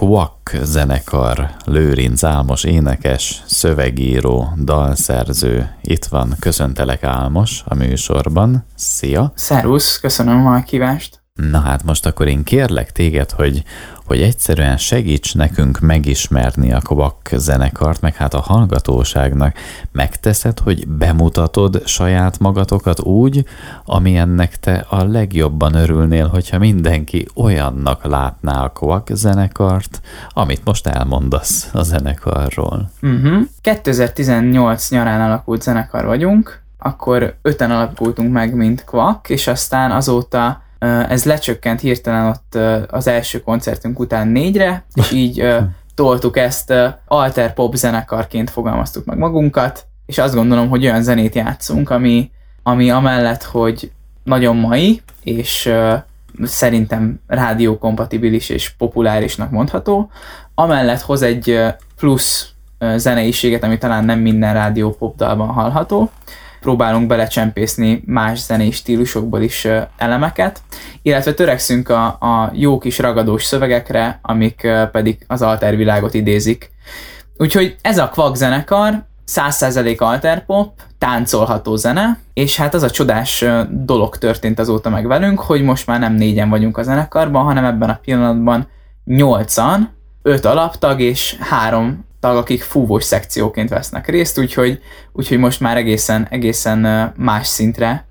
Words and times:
Quack 0.00 0.56
zenekar, 0.62 1.50
Lőrinc 1.64 2.24
Álmos 2.24 2.64
énekes, 2.64 3.42
szövegíró, 3.46 4.48
dalszerző. 4.64 5.74
Itt 5.80 6.04
van, 6.04 6.36
köszöntelek 6.38 7.02
Álmos 7.02 7.62
a 7.64 7.74
műsorban. 7.74 8.64
Szia! 8.74 9.32
Szervusz, 9.34 9.98
köszönöm 9.98 10.46
a 10.46 10.62
kívást! 10.62 11.19
Na 11.48 11.58
hát 11.60 11.84
most 11.84 12.06
akkor 12.06 12.28
én 12.28 12.42
kérlek 12.42 12.92
téged, 12.92 13.30
hogy, 13.30 13.62
hogy 14.06 14.22
egyszerűen 14.22 14.76
segíts 14.76 15.34
nekünk 15.34 15.78
megismerni 15.78 16.72
a 16.72 16.80
Kvak 16.80 17.28
zenekart, 17.32 18.00
meg 18.00 18.14
hát 18.14 18.34
a 18.34 18.40
hallgatóságnak. 18.40 19.56
Megteszed, 19.92 20.58
hogy 20.58 20.88
bemutatod 20.88 21.86
saját 21.86 22.38
magatokat 22.38 23.00
úgy, 23.00 23.44
amilyennek 23.84 24.56
te 24.56 24.86
a 24.88 25.04
legjobban 25.04 25.74
örülnél, 25.74 26.26
hogyha 26.26 26.58
mindenki 26.58 27.26
olyannak 27.34 28.04
látná 28.04 28.64
a 28.64 28.68
Kvak 28.68 29.08
zenekart, 29.12 30.00
amit 30.28 30.64
most 30.64 30.86
elmondasz 30.86 31.70
a 31.72 31.82
zenekarról. 31.82 32.90
Uh-huh. 33.02 33.42
2018 33.60 34.90
nyarán 34.90 35.20
alakult 35.20 35.62
zenekar 35.62 36.04
vagyunk, 36.04 36.62
akkor 36.78 37.36
öten 37.42 37.70
alakultunk 37.70 38.32
meg, 38.32 38.54
mint 38.54 38.84
Kvak, 38.84 39.28
és 39.28 39.46
aztán 39.46 39.90
azóta 39.90 40.62
ez 41.08 41.24
lecsökkent 41.24 41.80
hirtelen 41.80 42.26
ott 42.26 42.58
az 42.90 43.06
első 43.06 43.40
koncertünk 43.40 43.98
után 43.98 44.28
négyre, 44.28 44.84
és 44.94 45.10
így 45.22 45.54
toltuk 45.94 46.36
ezt 46.36 46.74
alter 47.06 47.54
pop 47.54 47.74
zenekarként 47.74 48.50
fogalmaztuk 48.50 49.04
meg 49.04 49.18
magunkat, 49.18 49.86
és 50.06 50.18
azt 50.18 50.34
gondolom, 50.34 50.68
hogy 50.68 50.84
olyan 50.84 51.02
zenét 51.02 51.34
játszunk, 51.34 51.90
ami, 51.90 52.30
ami 52.62 52.90
amellett, 52.90 53.42
hogy 53.42 53.90
nagyon 54.22 54.56
mai, 54.56 55.02
és 55.22 55.72
szerintem 56.42 57.20
rádiókompatibilis 57.26 58.48
és 58.48 58.70
populárisnak 58.70 59.50
mondható, 59.50 60.10
amellett 60.54 61.00
hoz 61.00 61.22
egy 61.22 61.60
plusz 61.96 62.52
zeneiséget, 62.96 63.62
ami 63.62 63.78
talán 63.78 64.04
nem 64.04 64.18
minden 64.18 64.54
rádió 64.54 64.90
popdalban 64.90 65.48
hallható, 65.48 66.10
próbálunk 66.60 67.06
belecsempészni 67.06 68.02
más 68.06 68.38
zenei 68.38 68.70
stílusokból 68.70 69.42
is 69.42 69.68
elemeket, 69.96 70.62
illetve 71.02 71.34
törekszünk 71.34 71.88
a, 71.88 72.04
a 72.06 72.50
jó 72.54 72.78
kis 72.78 72.98
ragadós 72.98 73.44
szövegekre, 73.44 74.18
amik 74.22 74.66
pedig 74.92 75.24
az 75.26 75.42
altervilágot 75.42 76.14
idézik. 76.14 76.70
Úgyhogy 77.36 77.76
ez 77.82 77.98
a 77.98 78.08
Quack 78.08 78.34
zenekar, 78.34 79.08
100% 79.26 79.98
alterpop, 79.98 80.72
táncolható 80.98 81.76
zene, 81.76 82.18
és 82.32 82.56
hát 82.56 82.74
az 82.74 82.82
a 82.82 82.90
csodás 82.90 83.44
dolog 83.70 84.16
történt 84.16 84.58
azóta 84.58 84.90
meg 84.90 85.06
velünk, 85.06 85.40
hogy 85.40 85.62
most 85.62 85.86
már 85.86 86.00
nem 86.00 86.14
négyen 86.14 86.48
vagyunk 86.48 86.78
a 86.78 86.82
zenekarban, 86.82 87.44
hanem 87.44 87.64
ebben 87.64 87.90
a 87.90 87.98
pillanatban 88.04 88.68
nyolcan, 89.04 89.90
öt 90.22 90.44
alaptag 90.44 91.00
és 91.00 91.36
három 91.40 92.04
tag, 92.20 92.36
akik 92.36 92.62
fúvós 92.62 93.04
szekcióként 93.04 93.68
vesznek 93.68 94.08
részt, 94.08 94.38
úgyhogy, 94.38 94.80
úgyhogy 95.12 95.38
most 95.38 95.60
már 95.60 95.76
egészen, 95.76 96.26
egészen 96.30 97.12
más 97.16 97.46
szintre 97.46 98.06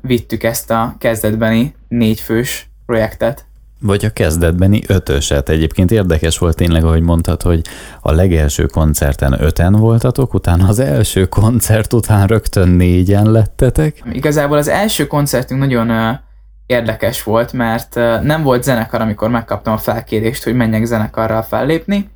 vittük 0.00 0.42
ezt 0.42 0.70
a 0.70 0.94
kezdetbeni 0.98 1.74
négyfős 1.88 2.70
projektet. 2.86 3.44
Vagy 3.80 4.04
a 4.04 4.10
kezdetbeni 4.10 4.82
ötöset. 4.86 5.48
Egyébként 5.48 5.90
érdekes 5.90 6.38
volt 6.38 6.56
tényleg, 6.56 6.84
ahogy 6.84 7.02
mondtad, 7.02 7.42
hogy 7.42 7.60
a 8.00 8.12
legelső 8.12 8.66
koncerten 8.66 9.42
öten 9.42 9.72
voltatok, 9.72 10.34
utána 10.34 10.68
az 10.68 10.78
első 10.78 11.26
koncert 11.26 11.92
után 11.92 12.26
rögtön 12.26 12.68
négyen 12.68 13.30
lettetek. 13.30 14.02
Igazából 14.12 14.56
az 14.56 14.68
első 14.68 15.06
koncertünk 15.06 15.60
nagyon 15.60 16.18
érdekes 16.66 17.22
volt, 17.22 17.52
mert 17.52 17.94
nem 18.22 18.42
volt 18.42 18.62
zenekar, 18.62 19.00
amikor 19.00 19.30
megkaptam 19.30 19.72
a 19.72 19.78
felkérést, 19.78 20.44
hogy 20.44 20.54
menjek 20.54 20.84
zenekarral 20.84 21.42
fellépni, 21.42 22.10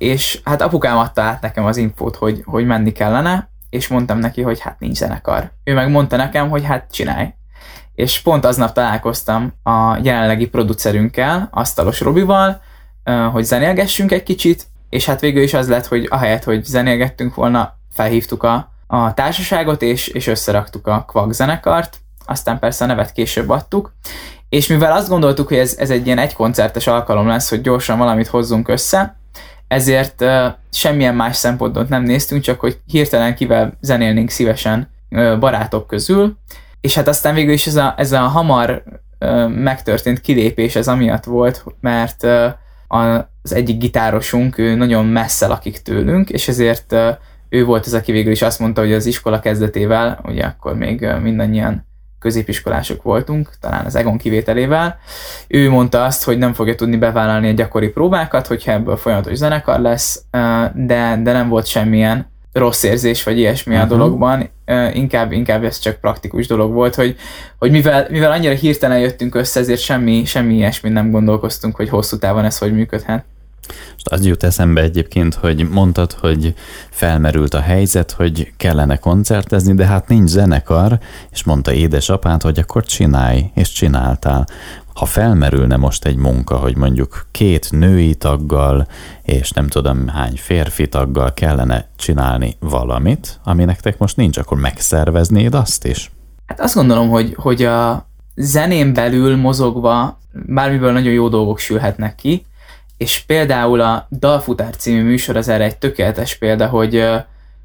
és 0.00 0.40
hát 0.44 0.62
apukám 0.62 0.98
adta 0.98 1.22
át 1.22 1.40
nekem 1.40 1.64
az 1.64 1.76
infót, 1.76 2.16
hogy, 2.16 2.42
hogy 2.44 2.66
menni 2.66 2.92
kellene, 2.92 3.50
és 3.70 3.88
mondtam 3.88 4.18
neki, 4.18 4.42
hogy 4.42 4.60
hát 4.60 4.78
nincs 4.78 4.96
zenekar. 4.96 5.52
Ő 5.64 5.74
meg 5.74 5.90
mondta 5.90 6.16
nekem, 6.16 6.48
hogy 6.48 6.64
hát 6.64 6.86
csinálj. 6.90 7.34
És 7.94 8.20
pont 8.20 8.44
aznap 8.44 8.72
találkoztam 8.72 9.52
a 9.62 9.98
jelenlegi 10.02 10.48
producerünkkel, 10.48 11.48
Asztalos 11.50 12.00
Robival, 12.00 12.60
hogy 13.32 13.44
zenélgessünk 13.44 14.12
egy 14.12 14.22
kicsit, 14.22 14.66
és 14.88 15.06
hát 15.06 15.20
végül 15.20 15.42
is 15.42 15.54
az 15.54 15.68
lett, 15.68 15.86
hogy 15.86 16.06
ahelyett, 16.10 16.44
hogy 16.44 16.64
zenélgettünk 16.64 17.34
volna, 17.34 17.76
felhívtuk 17.92 18.42
a, 18.42 18.72
a 18.86 19.14
társaságot, 19.14 19.82
és, 19.82 20.08
és 20.08 20.26
összeraktuk 20.26 20.86
a 20.86 21.04
Kvag 21.06 21.32
zenekart, 21.32 21.98
aztán 22.26 22.58
persze 22.58 22.84
a 22.84 22.86
nevet 22.86 23.12
később 23.12 23.48
adtuk, 23.48 23.92
és 24.48 24.66
mivel 24.66 24.92
azt 24.92 25.08
gondoltuk, 25.08 25.48
hogy 25.48 25.58
ez, 25.58 25.76
ez 25.78 25.90
egy 25.90 26.06
ilyen 26.06 26.18
egykoncertes 26.18 26.86
alkalom 26.86 27.26
lesz, 27.26 27.48
hogy 27.50 27.60
gyorsan 27.60 27.98
valamit 27.98 28.26
hozzunk 28.26 28.68
össze, 28.68 29.19
ezért 29.70 30.20
uh, 30.20 30.46
semmilyen 30.70 31.14
más 31.14 31.36
szempontot 31.36 31.88
nem 31.88 32.02
néztünk, 32.02 32.42
csak 32.42 32.60
hogy 32.60 32.80
hirtelen 32.86 33.34
kivel 33.34 33.76
zenélnénk 33.80 34.30
szívesen 34.30 34.90
barátok 35.38 35.86
közül, 35.86 36.36
és 36.80 36.94
hát 36.94 37.08
aztán 37.08 37.34
végül 37.34 37.52
is 37.52 37.66
ez 37.66 37.76
a, 37.76 37.94
ez 37.96 38.12
a 38.12 38.18
hamar 38.18 38.82
megtörtént 39.48 40.20
kilépés 40.20 40.76
ez 40.76 40.88
amiatt 40.88 41.24
volt, 41.24 41.64
mert 41.80 42.26
az 42.88 43.52
egyik 43.52 43.78
gitárosunk, 43.78 44.58
ő 44.58 44.74
nagyon 44.74 45.06
messze 45.06 45.46
lakik 45.46 45.78
tőlünk, 45.78 46.30
és 46.30 46.48
ezért 46.48 46.96
ő 47.48 47.64
volt 47.64 47.86
az, 47.86 47.94
aki 47.94 48.12
végül 48.12 48.32
is 48.32 48.42
azt 48.42 48.58
mondta, 48.58 48.80
hogy 48.80 48.92
az 48.92 49.06
iskola 49.06 49.40
kezdetével, 49.40 50.20
ugye 50.24 50.44
akkor 50.44 50.76
még 50.76 51.06
mindannyian 51.22 51.86
középiskolások 52.20 53.02
voltunk, 53.02 53.50
talán 53.60 53.84
az 53.86 53.94
Egon 53.94 54.18
kivételével. 54.18 54.98
Ő 55.48 55.70
mondta 55.70 56.04
azt, 56.04 56.24
hogy 56.24 56.38
nem 56.38 56.52
fogja 56.52 56.74
tudni 56.74 56.96
bevállalni 56.96 57.48
a 57.48 57.52
gyakori 57.52 57.88
próbákat, 57.88 58.46
hogyha 58.46 58.72
ebből 58.72 58.96
folyamatos 58.96 59.36
zenekar 59.36 59.80
lesz, 59.80 60.22
de, 60.74 61.20
de 61.22 61.32
nem 61.32 61.48
volt 61.48 61.66
semmilyen 61.66 62.30
rossz 62.52 62.82
érzés, 62.82 63.22
vagy 63.22 63.38
ilyesmi 63.38 63.74
uh-huh. 63.74 63.90
a 63.90 63.94
mhm. 63.94 63.98
dologban, 63.98 64.50
inkább, 64.92 65.32
inkább 65.32 65.64
ez 65.64 65.78
csak 65.78 66.00
praktikus 66.00 66.46
dolog 66.46 66.72
volt, 66.72 66.94
hogy, 66.94 67.16
hogy 67.58 67.70
mivel, 67.70 68.06
mivel 68.10 68.32
annyira 68.32 68.54
hirtelen 68.54 68.98
jöttünk 68.98 69.34
össze, 69.34 69.60
ezért 69.60 69.80
semmi, 69.80 70.24
semmi 70.24 70.54
ilyesmi 70.54 70.88
nem 70.88 71.10
gondolkoztunk, 71.10 71.76
hogy 71.76 71.88
hosszú 71.88 72.18
távon 72.18 72.44
ez 72.44 72.58
hogy 72.58 72.72
működhet. 72.72 73.24
Most 73.92 74.08
az 74.08 74.26
jut 74.26 74.42
eszembe 74.42 74.80
egyébként, 74.80 75.34
hogy 75.34 75.68
mondtad, 75.68 76.12
hogy 76.12 76.54
felmerült 76.90 77.54
a 77.54 77.60
helyzet, 77.60 78.10
hogy 78.10 78.52
kellene 78.56 78.96
koncertezni, 78.96 79.74
de 79.74 79.86
hát 79.86 80.08
nincs 80.08 80.28
zenekar, 80.28 80.98
és 81.30 81.44
mondta 81.44 81.72
édesapád, 81.72 82.42
hogy 82.42 82.58
akkor 82.58 82.84
csinálj, 82.84 83.50
és 83.54 83.72
csináltál. 83.72 84.46
Ha 84.94 85.04
felmerülne 85.04 85.76
most 85.76 86.04
egy 86.04 86.16
munka, 86.16 86.56
hogy 86.56 86.76
mondjuk 86.76 87.26
két 87.30 87.68
női 87.70 88.14
taggal, 88.14 88.86
és 89.22 89.50
nem 89.50 89.68
tudom 89.68 90.08
hány 90.08 90.36
férfi 90.36 90.88
taggal 90.88 91.34
kellene 91.34 91.88
csinálni 91.96 92.56
valamit, 92.58 93.40
ami 93.44 93.64
nektek 93.64 93.98
most 93.98 94.16
nincs, 94.16 94.36
akkor 94.36 94.58
megszerveznéd 94.58 95.54
azt 95.54 95.84
is? 95.86 96.10
Hát 96.46 96.60
azt 96.60 96.74
gondolom, 96.74 97.08
hogy, 97.08 97.34
hogy 97.36 97.62
a 97.62 98.08
zenén 98.34 98.92
belül 98.94 99.36
mozogva 99.36 100.18
bármiből 100.32 100.92
nagyon 100.92 101.12
jó 101.12 101.28
dolgok 101.28 101.58
sülhetnek 101.58 102.14
ki, 102.14 102.44
és 103.00 103.24
például 103.26 103.80
a 103.80 104.06
Dalfutár 104.10 104.76
című 104.76 105.02
műsor 105.02 105.36
az 105.36 105.48
erre 105.48 105.64
egy 105.64 105.78
tökéletes 105.78 106.36
példa, 106.36 106.66
hogy 106.66 107.08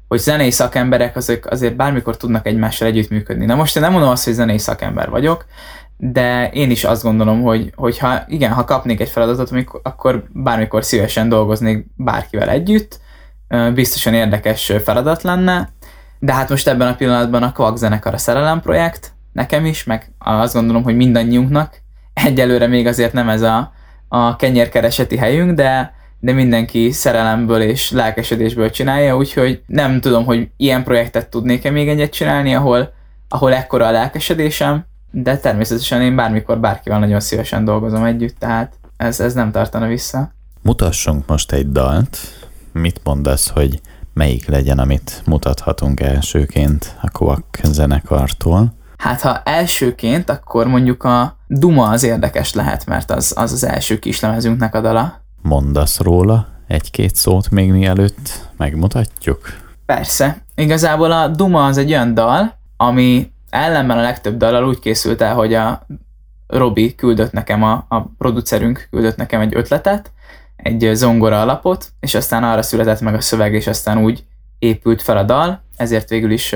hogy 0.08 0.18
zenei 0.18 0.50
szakemberek 0.50 1.16
azok 1.16 1.46
azért 1.46 1.76
bármikor 1.76 2.16
tudnak 2.16 2.46
egymással 2.46 2.88
együttműködni. 2.88 3.44
Na 3.44 3.54
most 3.54 3.76
én 3.76 3.82
nem 3.82 3.92
mondom 3.92 4.10
azt, 4.10 4.24
hogy 4.24 4.32
zenei 4.32 4.58
szakember 4.58 5.10
vagyok, 5.10 5.46
de 5.96 6.50
én 6.50 6.70
is 6.70 6.84
azt 6.84 7.02
gondolom, 7.02 7.42
hogy, 7.42 7.72
hogy 7.74 7.98
ha, 7.98 8.24
igen, 8.28 8.52
ha 8.52 8.64
kapnék 8.64 9.00
egy 9.00 9.08
feladatot, 9.08 9.80
akkor 9.82 10.24
bármikor 10.32 10.84
szívesen 10.84 11.28
dolgoznék 11.28 11.86
bárkivel 11.96 12.48
együtt, 12.48 13.00
biztosan 13.74 14.14
érdekes 14.14 14.72
feladat 14.84 15.22
lenne, 15.22 15.68
de 16.18 16.32
hát 16.32 16.48
most 16.48 16.68
ebben 16.68 16.88
a 16.88 16.94
pillanatban 16.94 17.42
a 17.42 17.52
Kvak 17.52 17.76
zenekar 17.76 18.14
a 18.14 18.18
szerelem 18.18 18.60
projekt, 18.60 19.12
nekem 19.32 19.64
is, 19.64 19.84
meg 19.84 20.12
azt 20.18 20.54
gondolom, 20.54 20.82
hogy 20.82 20.96
mindannyiunknak. 20.96 21.82
Egyelőre 22.12 22.66
még 22.66 22.86
azért 22.86 23.12
nem 23.12 23.28
ez 23.28 23.42
a, 23.42 23.74
a 24.08 24.36
kenyérkereseti 24.36 25.16
helyünk, 25.16 25.54
de, 25.54 25.94
de 26.20 26.32
mindenki 26.32 26.90
szerelemből 26.90 27.60
és 27.60 27.90
lelkesedésből 27.90 28.70
csinálja, 28.70 29.16
úgyhogy 29.16 29.62
nem 29.66 30.00
tudom, 30.00 30.24
hogy 30.24 30.48
ilyen 30.56 30.84
projektet 30.84 31.28
tudnék-e 31.28 31.70
még 31.70 31.88
egyet 31.88 32.12
csinálni, 32.12 32.54
ahol, 32.54 32.92
ahol 33.28 33.54
ekkora 33.54 33.86
a 33.86 33.90
lelkesedésem, 33.90 34.84
de 35.10 35.38
természetesen 35.38 36.02
én 36.02 36.16
bármikor 36.16 36.60
bárkivel 36.60 36.98
nagyon 36.98 37.20
szívesen 37.20 37.64
dolgozom 37.64 38.04
együtt, 38.04 38.38
tehát 38.38 38.72
ez, 38.96 39.20
ez 39.20 39.34
nem 39.34 39.50
tartana 39.50 39.86
vissza. 39.86 40.32
Mutassunk 40.62 41.26
most 41.26 41.52
egy 41.52 41.72
dalt. 41.72 42.18
Mit 42.72 43.00
mondasz, 43.04 43.48
hogy 43.48 43.80
melyik 44.12 44.46
legyen, 44.46 44.78
amit 44.78 45.22
mutathatunk 45.26 46.00
elsőként 46.00 46.96
a 47.00 47.10
Koak 47.10 47.44
zenekartól? 47.62 48.74
Hát 48.96 49.20
ha 49.20 49.42
elsőként, 49.42 50.30
akkor 50.30 50.66
mondjuk 50.66 51.04
a 51.04 51.36
Duma 51.46 51.88
az 51.88 52.02
érdekes 52.02 52.52
lehet, 52.52 52.86
mert 52.86 53.10
az 53.10 53.32
az, 53.36 53.52
az 53.52 53.64
első 53.64 53.98
kislemezünknek 53.98 54.74
a 54.74 54.80
dala. 54.80 55.20
Mondasz 55.42 56.00
róla 56.00 56.48
egy-két 56.66 57.14
szót 57.14 57.50
még 57.50 57.70
mielőtt 57.70 58.48
megmutatjuk? 58.56 59.40
Persze. 59.86 60.44
Igazából 60.54 61.12
a 61.12 61.28
Duma 61.28 61.66
az 61.66 61.76
egy 61.76 61.90
olyan 61.90 62.14
dal, 62.14 62.58
ami 62.76 63.32
ellenben 63.50 63.98
a 63.98 64.02
legtöbb 64.02 64.36
dallal 64.36 64.66
úgy 64.66 64.78
készült 64.78 65.20
el, 65.20 65.34
hogy 65.34 65.54
a 65.54 65.86
Robi 66.46 66.94
küldött 66.94 67.32
nekem, 67.32 67.62
a, 67.62 67.84
a 67.88 68.00
producerünk 68.18 68.86
küldött 68.90 69.16
nekem 69.16 69.40
egy 69.40 69.54
ötletet, 69.54 70.12
egy 70.56 70.90
zongora 70.92 71.40
alapot, 71.40 71.92
és 72.00 72.14
aztán 72.14 72.44
arra 72.44 72.62
született 72.62 73.00
meg 73.00 73.14
a 73.14 73.20
szöveg, 73.20 73.54
és 73.54 73.66
aztán 73.66 73.98
úgy 73.98 74.24
épült 74.58 75.02
fel 75.02 75.16
a 75.16 75.22
dal, 75.22 75.62
ezért 75.76 76.08
végül 76.08 76.30
is 76.30 76.54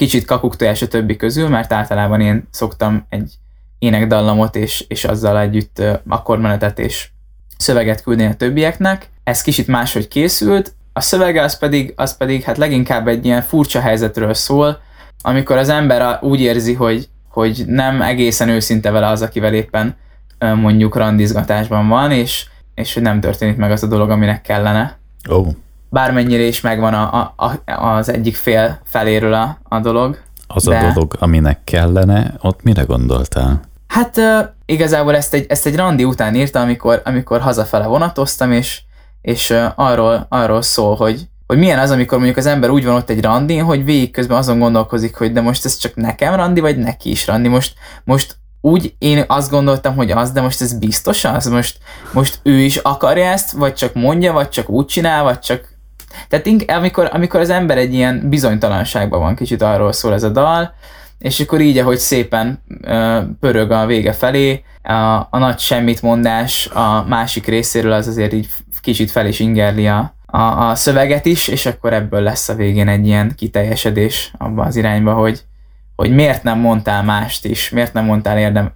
kicsit 0.00 0.24
kakuktojás 0.24 0.82
a 0.82 0.88
többi 0.88 1.16
közül, 1.16 1.48
mert 1.48 1.72
általában 1.72 2.20
én 2.20 2.48
szoktam 2.50 3.06
egy 3.08 3.32
énekdallamot, 3.78 4.56
és, 4.56 4.84
és 4.88 5.04
azzal 5.04 5.38
együtt 5.38 5.82
akkordmenetet 6.08 6.78
és 6.78 7.08
szöveget 7.56 8.02
küldeni 8.02 8.28
a 8.28 8.34
többieknek. 8.34 9.10
Ez 9.24 9.42
kicsit 9.42 9.66
máshogy 9.66 10.08
készült, 10.08 10.74
a 10.92 11.00
szövege 11.00 11.42
az 11.42 11.58
pedig, 11.58 11.92
az 11.96 12.16
pedig 12.16 12.42
hát 12.42 12.56
leginkább 12.56 13.08
egy 13.08 13.24
ilyen 13.24 13.42
furcsa 13.42 13.80
helyzetről 13.80 14.34
szól, 14.34 14.80
amikor 15.22 15.56
az 15.56 15.68
ember 15.68 16.18
úgy 16.22 16.40
érzi, 16.40 16.74
hogy, 16.74 17.08
hogy 17.28 17.64
nem 17.66 18.02
egészen 18.02 18.48
őszinte 18.48 18.90
vele 18.90 19.06
az, 19.06 19.22
akivel 19.22 19.54
éppen 19.54 19.96
mondjuk 20.38 20.96
randizgatásban 20.96 21.88
van, 21.88 22.10
és, 22.10 22.46
és 22.74 22.94
hogy 22.94 23.02
nem 23.02 23.20
történik 23.20 23.56
meg 23.56 23.70
az 23.70 23.82
a 23.82 23.86
dolog, 23.86 24.10
aminek 24.10 24.42
kellene. 24.42 24.98
Oh. 25.28 25.48
Bármennyire 25.92 26.42
is 26.42 26.60
megvan 26.60 26.94
a, 26.94 27.34
a, 27.36 27.52
a, 27.64 27.72
az 27.72 28.08
egyik 28.12 28.36
fél 28.36 28.80
feléről 28.84 29.32
a, 29.32 29.58
a 29.62 29.78
dolog. 29.78 30.18
Az 30.46 30.64
de... 30.64 30.78
a 30.78 30.92
dolog, 30.92 31.16
aminek 31.18 31.64
kellene, 31.64 32.34
ott 32.40 32.62
mire 32.62 32.82
gondoltál? 32.82 33.60
Hát 33.86 34.16
uh, 34.16 34.40
igazából 34.64 35.16
ezt 35.16 35.34
egy, 35.34 35.46
ezt 35.48 35.66
egy 35.66 35.76
randi 35.76 36.04
után 36.04 36.34
írta, 36.34 36.60
amikor, 36.60 37.02
amikor 37.04 37.40
hazafele 37.40 37.86
vonatoztam, 37.86 38.52
és, 38.52 38.82
és 39.20 39.50
uh, 39.50 39.64
arról, 39.74 40.26
arról 40.28 40.62
szól, 40.62 40.96
hogy, 40.96 41.28
hogy 41.46 41.58
milyen 41.58 41.78
az, 41.78 41.90
amikor 41.90 42.16
mondjuk 42.16 42.38
az 42.38 42.46
ember 42.46 42.70
úgy 42.70 42.84
van 42.84 42.94
ott 42.94 43.10
egy 43.10 43.22
randi, 43.22 43.56
hogy 43.56 43.84
végig 43.84 44.10
közben 44.10 44.36
azon 44.36 44.58
gondolkozik, 44.58 45.16
hogy 45.16 45.32
de 45.32 45.40
most 45.40 45.64
ez 45.64 45.76
csak 45.76 45.94
nekem 45.94 46.34
randi, 46.34 46.60
vagy 46.60 46.78
neki 46.78 47.10
is 47.10 47.26
randi. 47.26 47.48
Most, 47.48 47.74
most 48.04 48.38
úgy 48.60 48.94
én 48.98 49.24
azt 49.26 49.50
gondoltam, 49.50 49.96
hogy 49.96 50.10
az, 50.10 50.30
de 50.30 50.40
most 50.40 50.60
ez 50.60 50.78
biztos 50.78 51.24
az? 51.24 51.46
Most, 51.46 51.78
most 52.12 52.40
ő 52.42 52.58
is 52.58 52.76
akarja 52.76 53.24
ezt, 53.24 53.52
vagy 53.52 53.74
csak 53.74 53.94
mondja, 53.94 54.32
vagy 54.32 54.48
csak 54.48 54.68
úgy 54.68 54.86
csinál, 54.86 55.22
vagy 55.22 55.38
csak... 55.38 55.78
Tehát 56.28 56.70
amikor, 56.70 57.08
amikor 57.12 57.40
az 57.40 57.50
ember 57.50 57.78
egy 57.78 57.94
ilyen 57.94 58.28
bizonytalanságban 58.28 59.20
van, 59.20 59.34
kicsit 59.34 59.62
arról 59.62 59.92
szól 59.92 60.12
ez 60.12 60.22
a 60.22 60.28
dal, 60.28 60.74
és 61.18 61.40
akkor 61.40 61.60
így, 61.60 61.78
ahogy 61.78 61.98
szépen 61.98 62.62
uh, 62.84 63.18
pörög 63.40 63.70
a 63.70 63.86
vége 63.86 64.12
felé, 64.12 64.64
a, 64.82 65.26
a 65.30 65.38
nagy 65.38 65.58
semmit 65.58 66.02
mondás 66.02 66.66
a 66.66 67.04
másik 67.08 67.46
részéről 67.46 67.92
az 67.92 68.06
azért 68.06 68.32
így 68.32 68.48
kicsit 68.80 69.10
fel 69.10 69.26
is 69.26 69.40
ingerli 69.40 69.86
a, 69.88 70.14
a, 70.26 70.68
a 70.68 70.74
szöveget 70.74 71.26
is, 71.26 71.48
és 71.48 71.66
akkor 71.66 71.92
ebből 71.92 72.20
lesz 72.20 72.48
a 72.48 72.54
végén 72.54 72.88
egy 72.88 73.06
ilyen 73.06 73.32
kiteljesedés 73.36 74.32
abban 74.38 74.66
az 74.66 74.76
irányba, 74.76 75.12
hogy, 75.12 75.40
hogy 75.96 76.14
miért 76.14 76.42
nem 76.42 76.58
mondtál 76.58 77.02
mást 77.02 77.44
is, 77.44 77.70
miért 77.70 77.92
nem 77.92 78.04
mondtál 78.04 78.38
érdem, 78.38 78.72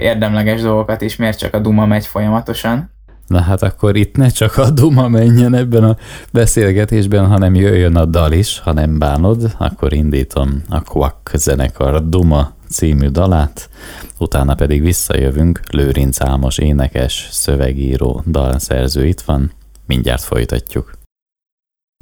érdemleges 0.00 0.60
dolgokat, 0.60 1.02
és 1.02 1.16
miért 1.16 1.38
csak 1.38 1.54
a 1.54 1.58
duma 1.58 1.86
megy 1.86 2.06
folyamatosan. 2.06 2.90
Na 3.26 3.40
hát 3.40 3.62
akkor 3.62 3.96
itt 3.96 4.16
ne 4.16 4.28
csak 4.28 4.56
a 4.56 4.70
duma 4.70 5.08
menjen 5.08 5.54
ebben 5.54 5.84
a 5.84 5.96
beszélgetésben, 6.32 7.26
hanem 7.26 7.54
jöjjön 7.54 7.96
a 7.96 8.04
dal 8.04 8.32
is, 8.32 8.58
ha 8.58 8.72
nem 8.72 8.98
bánod, 8.98 9.54
akkor 9.58 9.92
indítom 9.92 10.62
a 10.68 10.82
Quack 10.82 11.30
zenekar 11.34 12.08
Duma 12.08 12.52
című 12.68 13.08
dalát, 13.08 13.70
utána 14.18 14.54
pedig 14.54 14.82
visszajövünk, 14.82 15.60
Lőrinc 15.70 16.20
Álmos 16.20 16.58
énekes, 16.58 17.28
szövegíró, 17.30 18.22
dalszerző 18.26 19.06
itt 19.06 19.20
van, 19.20 19.52
mindjárt 19.86 20.22
folytatjuk. 20.22 20.92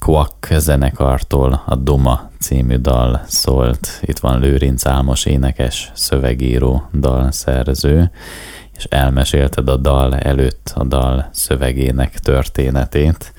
Quack 0.05 0.55
zenekartól 0.59 1.63
a 1.67 1.75
Duma 1.75 2.31
című 2.39 2.77
dal 2.77 3.23
szólt. 3.27 4.01
Itt 4.01 4.19
van 4.19 4.41
Lőrinc 4.41 4.87
Álmos 4.87 5.25
énekes, 5.25 5.91
szövegíró, 5.95 6.89
dalszerző, 6.93 8.11
és 8.81 8.87
elmesélted 8.91 9.69
a 9.69 9.77
dal 9.77 10.17
előtt 10.17 10.73
a 10.75 10.85
dal 10.85 11.29
szövegének 11.33 12.19
történetét. 12.19 13.33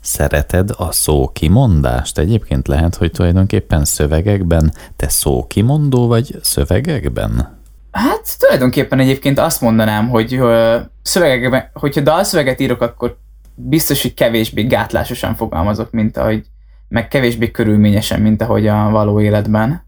Szereted 0.00 0.70
a 0.76 0.92
szókimondást? 0.92 2.18
Egyébként 2.18 2.68
lehet, 2.68 2.94
hogy 2.94 3.10
tulajdonképpen 3.10 3.84
szövegekben 3.84 4.72
te 4.96 5.08
szókimondó 5.08 6.06
vagy 6.06 6.38
szövegekben? 6.42 7.58
Hát 7.90 8.38
tulajdonképpen 8.38 8.98
egyébként 8.98 9.38
azt 9.38 9.60
mondanám, 9.60 10.08
hogy 10.08 10.40
szövegekben, 11.02 11.70
hogyha 11.72 12.00
dalszöveget 12.00 12.60
írok, 12.60 12.80
akkor 12.80 13.16
biztos, 13.54 14.02
hogy 14.02 14.14
kevésbé 14.14 14.62
gátlásosan 14.62 15.34
fogalmazok, 15.34 15.90
mint 15.90 16.16
ahogy, 16.16 16.44
meg 16.88 17.08
kevésbé 17.08 17.50
körülményesen, 17.50 18.20
mint 18.20 18.42
ahogy 18.42 18.66
a 18.66 18.90
való 18.90 19.20
életben. 19.20 19.84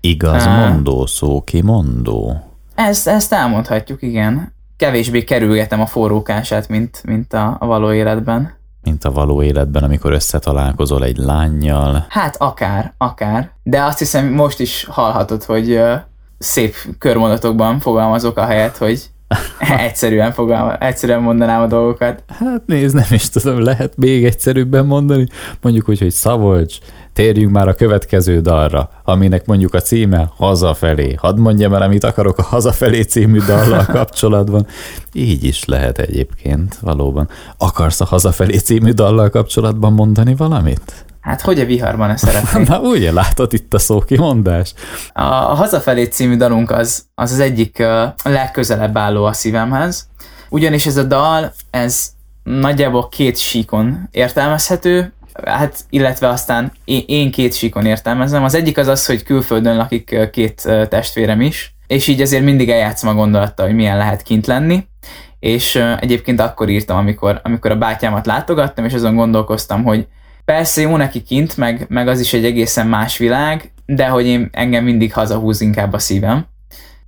Igaz 0.00 0.46
mondó, 0.46 1.06
szó 1.06 1.42
kimondó. 1.42 2.40
Ezt, 2.76 3.08
ezt 3.08 3.32
elmondhatjuk, 3.32 4.02
igen. 4.02 4.52
Kevésbé 4.76 5.24
kerülgetem 5.24 5.80
a 5.80 5.86
forrókását, 5.86 6.68
mint, 6.68 7.02
mint 7.04 7.32
a, 7.32 7.56
a 7.60 7.66
való 7.66 7.92
életben. 7.92 8.54
Mint 8.82 9.04
a 9.04 9.10
való 9.10 9.42
életben, 9.42 9.82
amikor 9.82 10.12
összetalálkozol 10.12 11.04
egy 11.04 11.16
lányjal. 11.16 12.06
Hát 12.08 12.36
akár, 12.38 12.94
akár. 12.98 13.50
De 13.62 13.82
azt 13.82 13.98
hiszem 13.98 14.32
most 14.32 14.60
is 14.60 14.84
hallhatod, 14.84 15.44
hogy 15.44 15.70
uh, 15.70 15.94
szép 16.38 16.74
körmondatokban 16.98 17.78
fogalmazok 17.78 18.36
a 18.36 18.44
helyet, 18.44 18.76
hogy 18.76 19.10
egyszerűen 19.88 20.32
fogalma, 20.32 20.76
egyszerűen 20.76 21.22
mondanám 21.22 21.62
a 21.62 21.66
dolgokat. 21.66 22.22
Hát 22.26 22.62
nézd, 22.66 22.94
nem 22.94 23.04
is 23.10 23.28
tudom, 23.28 23.62
lehet 23.62 23.96
még 23.96 24.24
egyszerűbben 24.24 24.86
mondani. 24.86 25.26
Mondjuk 25.60 25.88
úgy, 25.88 25.98
hogy 25.98 26.10
Szabolcs, 26.10 26.78
térjünk 27.12 27.52
már 27.52 27.68
a 27.68 27.74
következő 27.74 28.40
dalra, 28.40 28.90
aminek 29.04 29.46
mondjuk 29.46 29.74
a 29.74 29.80
címe 29.80 30.30
Hazafelé. 30.36 31.14
Hadd 31.14 31.38
mondjam 31.38 31.74
el, 31.74 31.82
amit 31.82 32.04
akarok 32.04 32.38
a 32.38 32.42
Hazafelé 32.42 33.00
című 33.00 33.38
dallal 33.38 33.84
kapcsolatban. 33.98 34.66
Így 35.12 35.44
is 35.44 35.64
lehet 35.64 35.98
egyébként, 35.98 36.78
valóban. 36.80 37.28
Akarsz 37.58 38.00
a 38.00 38.04
Hazafelé 38.04 38.56
című 38.56 38.90
dallal 38.90 39.30
kapcsolatban 39.30 39.92
mondani 39.92 40.34
valamit? 40.34 41.05
Hát 41.26 41.40
hogy 41.40 41.60
a 41.60 41.64
viharban 41.64 42.08
ne 42.08 42.16
szeretnék? 42.16 42.66
Na 42.68 42.80
ugye 42.80 43.12
látod 43.12 43.52
itt 43.52 43.74
a 43.74 43.78
szókimondás? 43.78 44.74
A, 45.12 45.22
a 45.22 45.54
Hazafelé 45.54 46.04
című 46.04 46.36
dalunk 46.36 46.70
az 46.70 47.04
az, 47.14 47.32
az 47.32 47.38
egyik 47.40 47.76
uh, 47.78 48.32
legközelebb 48.32 48.96
álló 48.96 49.24
a 49.24 49.32
szívemhez, 49.32 50.08
ugyanis 50.48 50.86
ez 50.86 50.96
a 50.96 51.02
dal, 51.02 51.52
ez 51.70 52.06
nagyjából 52.42 53.08
két 53.08 53.38
síkon 53.38 54.08
értelmezhető, 54.10 55.12
hát 55.44 55.84
illetve 55.90 56.28
aztán 56.28 56.72
én, 56.84 57.02
én 57.06 57.30
két 57.30 57.54
síkon 57.54 57.86
értelmezem. 57.86 58.44
Az 58.44 58.54
egyik 58.54 58.78
az 58.78 58.86
az, 58.86 59.06
hogy 59.06 59.22
külföldön 59.22 59.76
lakik 59.76 60.28
két 60.32 60.68
testvérem 60.88 61.40
is, 61.40 61.74
és 61.86 62.06
így 62.06 62.20
azért 62.20 62.44
mindig 62.44 62.70
eljátszom 62.70 63.10
a 63.10 63.14
gondolattal, 63.14 63.66
hogy 63.66 63.74
milyen 63.74 63.96
lehet 63.96 64.22
kint 64.22 64.46
lenni, 64.46 64.86
és 65.38 65.74
egyébként 66.00 66.40
akkor 66.40 66.68
írtam, 66.68 66.96
amikor, 66.96 67.40
amikor 67.44 67.70
a 67.70 67.76
bátyámat 67.76 68.26
látogattam, 68.26 68.84
és 68.84 68.92
azon 68.92 69.14
gondolkoztam, 69.14 69.84
hogy 69.84 70.06
Persze 70.46 70.80
jó 70.80 70.96
neki 70.96 71.22
kint, 71.22 71.56
meg, 71.56 71.86
meg 71.88 72.08
az 72.08 72.20
is 72.20 72.32
egy 72.32 72.44
egészen 72.44 72.86
más 72.86 73.18
világ, 73.18 73.72
de 73.86 74.08
hogy 74.08 74.26
én 74.26 74.48
engem 74.52 74.84
mindig 74.84 75.12
hazahúz 75.12 75.60
inkább 75.60 75.92
a 75.92 75.98
szívem. 75.98 76.46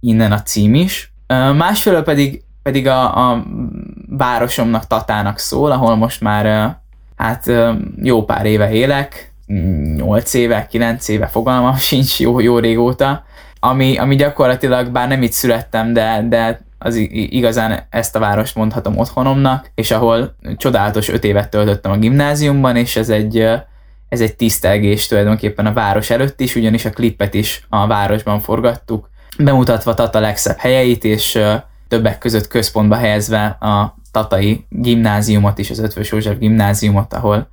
Innen 0.00 0.32
a 0.32 0.42
cím 0.42 0.74
is. 0.74 1.12
Másfelől 1.56 2.02
pedig, 2.02 2.42
pedig 2.62 2.86
a, 2.86 3.30
a 3.30 3.44
városomnak, 4.08 4.86
Tatának 4.86 5.38
szól, 5.38 5.70
ahol 5.70 5.96
most 5.96 6.20
már 6.20 6.76
hát 7.16 7.50
jó 8.02 8.24
pár 8.24 8.46
éve 8.46 8.70
élek, 8.70 9.32
8 9.96 10.34
éve, 10.34 10.66
9 10.66 11.08
éve 11.08 11.26
fogalmam 11.26 11.76
sincs, 11.90 12.20
jó, 12.20 12.40
jó 12.40 12.58
régóta, 12.58 13.24
ami, 13.60 13.98
ami 13.98 14.16
gyakorlatilag, 14.16 14.90
bár 14.90 15.08
nem 15.08 15.22
itt 15.22 15.32
születtem, 15.32 15.92
de, 15.92 16.24
de 16.28 16.60
az 16.78 16.94
igazán 17.12 17.86
ezt 17.90 18.16
a 18.16 18.18
várost 18.18 18.54
mondhatom 18.54 18.98
otthonomnak, 18.98 19.70
és 19.74 19.90
ahol 19.90 20.36
csodálatos 20.56 21.08
öt 21.08 21.24
évet 21.24 21.50
töltöttem 21.50 21.92
a 21.92 21.98
gimnáziumban, 21.98 22.76
és 22.76 22.96
ez 22.96 23.08
egy, 23.08 23.38
ez 24.08 24.20
egy 24.20 24.36
tisztelgés 24.36 25.06
tulajdonképpen 25.06 25.66
a 25.66 25.72
város 25.72 26.10
előtt 26.10 26.40
is, 26.40 26.54
ugyanis 26.54 26.84
a 26.84 26.90
klippet 26.90 27.34
is 27.34 27.66
a 27.68 27.86
városban 27.86 28.40
forgattuk, 28.40 29.10
bemutatva 29.38 29.94
Tata 29.94 30.20
legszebb 30.20 30.56
helyeit, 30.58 31.04
és 31.04 31.38
többek 31.88 32.18
között 32.18 32.48
központba 32.48 32.96
helyezve 32.96 33.44
a 33.44 33.96
tatai 34.12 34.66
gimnáziumot 34.68 35.58
is, 35.58 35.70
az 35.70 35.78
Ötvös 35.78 36.10
József 36.10 36.38
gimnáziumot, 36.38 37.14
ahol 37.14 37.48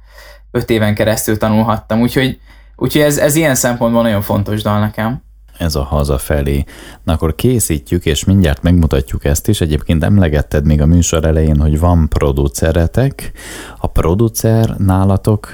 öt 0.51 0.69
éven 0.69 0.95
keresztül 0.95 1.37
tanulhattam, 1.37 2.01
úgyhogy, 2.01 2.39
úgyhogy 2.75 3.01
ez, 3.01 3.17
ez 3.17 3.35
ilyen 3.35 3.55
szempontból 3.55 4.01
nagyon 4.01 4.21
fontos 4.21 4.61
dal 4.61 4.79
nekem 4.79 5.24
ez 5.57 5.75
a 5.75 5.83
hazafelé. 5.83 6.63
Na 7.03 7.13
akkor 7.13 7.35
készítjük, 7.35 8.05
és 8.05 8.23
mindjárt 8.23 8.61
megmutatjuk 8.61 9.25
ezt 9.25 9.47
is. 9.47 9.61
Egyébként 9.61 10.03
emlegetted 10.03 10.65
még 10.65 10.81
a 10.81 10.85
műsor 10.85 11.25
elején, 11.25 11.59
hogy 11.59 11.79
van 11.79 12.09
produceretek. 12.09 13.31
A 13.77 13.87
producer 13.87 14.75
nálatok 14.77 15.51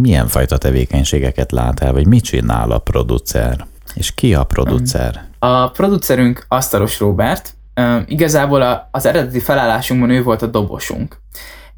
milyen 0.00 0.26
fajta 0.26 0.58
tevékenységeket 0.58 1.52
lát 1.52 1.80
el, 1.80 1.92
vagy 1.92 2.06
mit 2.06 2.24
csinál 2.24 2.70
a 2.70 2.78
producer? 2.78 3.66
És 3.94 4.14
ki 4.14 4.34
a 4.34 4.44
producer? 4.44 5.28
A 5.38 5.70
producerünk 5.70 6.44
Asztalos 6.48 7.00
Robert, 7.00 7.54
igazából 8.06 8.88
az 8.90 9.06
eredeti 9.06 9.40
felállásunkban 9.40 10.10
ő 10.10 10.22
volt 10.22 10.42
a 10.42 10.46
dobosunk 10.46 11.20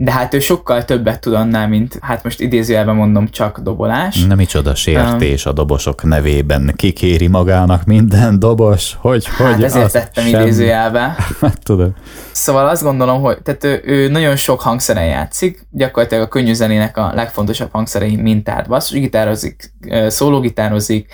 de 0.02 0.12
hát 0.12 0.34
ő 0.34 0.38
sokkal 0.38 0.84
többet 0.84 1.20
tud 1.20 1.34
annál, 1.34 1.68
mint 1.68 1.98
hát 2.00 2.24
most 2.24 2.40
idézőjelben 2.40 2.94
mondom, 2.94 3.28
csak 3.28 3.58
dobolás. 3.58 4.24
Nem 4.24 4.36
micsoda 4.36 4.74
sértés 4.74 5.46
a 5.46 5.52
dobosok 5.52 6.02
nevében. 6.02 6.72
Kikéri 6.76 7.26
magának 7.26 7.84
minden 7.84 8.38
dobos, 8.38 8.96
hogy, 9.00 9.26
hát 9.26 9.54
hogy 9.54 9.64
ezért 9.64 9.92
tettem 9.92 10.26
sem... 10.26 10.40
idézőjelbe. 10.40 11.16
Hát 11.40 11.58
tudom. 11.62 11.94
Szóval 12.32 12.68
azt 12.68 12.82
gondolom, 12.82 13.20
hogy 13.20 13.42
tehát 13.42 13.64
ő, 13.64 13.82
ő 13.84 14.08
nagyon 14.08 14.36
sok 14.36 14.60
hangszeren 14.60 15.06
játszik, 15.06 15.66
gyakorlatilag 15.70 16.24
a 16.24 16.28
könnyű 16.28 16.52
zenének 16.52 16.96
a 16.96 17.12
legfontosabb 17.14 17.68
hangszerei 17.72 18.16
mintát 18.16 18.68
basszusgitározik, 18.68 19.72
szólógitározik, 20.06 21.12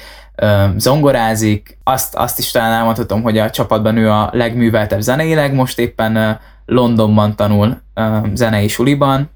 zongorázik, 0.76 1.78
azt, 1.84 2.14
azt 2.14 2.38
is 2.38 2.50
talán 2.50 2.72
elmondhatom, 2.72 3.22
hogy 3.22 3.38
a 3.38 3.50
csapatban 3.50 3.96
ő 3.96 4.10
a 4.10 4.30
legműveltebb 4.32 5.00
zeneileg, 5.00 5.54
most 5.54 5.78
éppen 5.78 6.38
Londonban 6.66 7.36
tanul 7.36 7.80
zenei 8.34 8.68
suliban, 8.68 9.30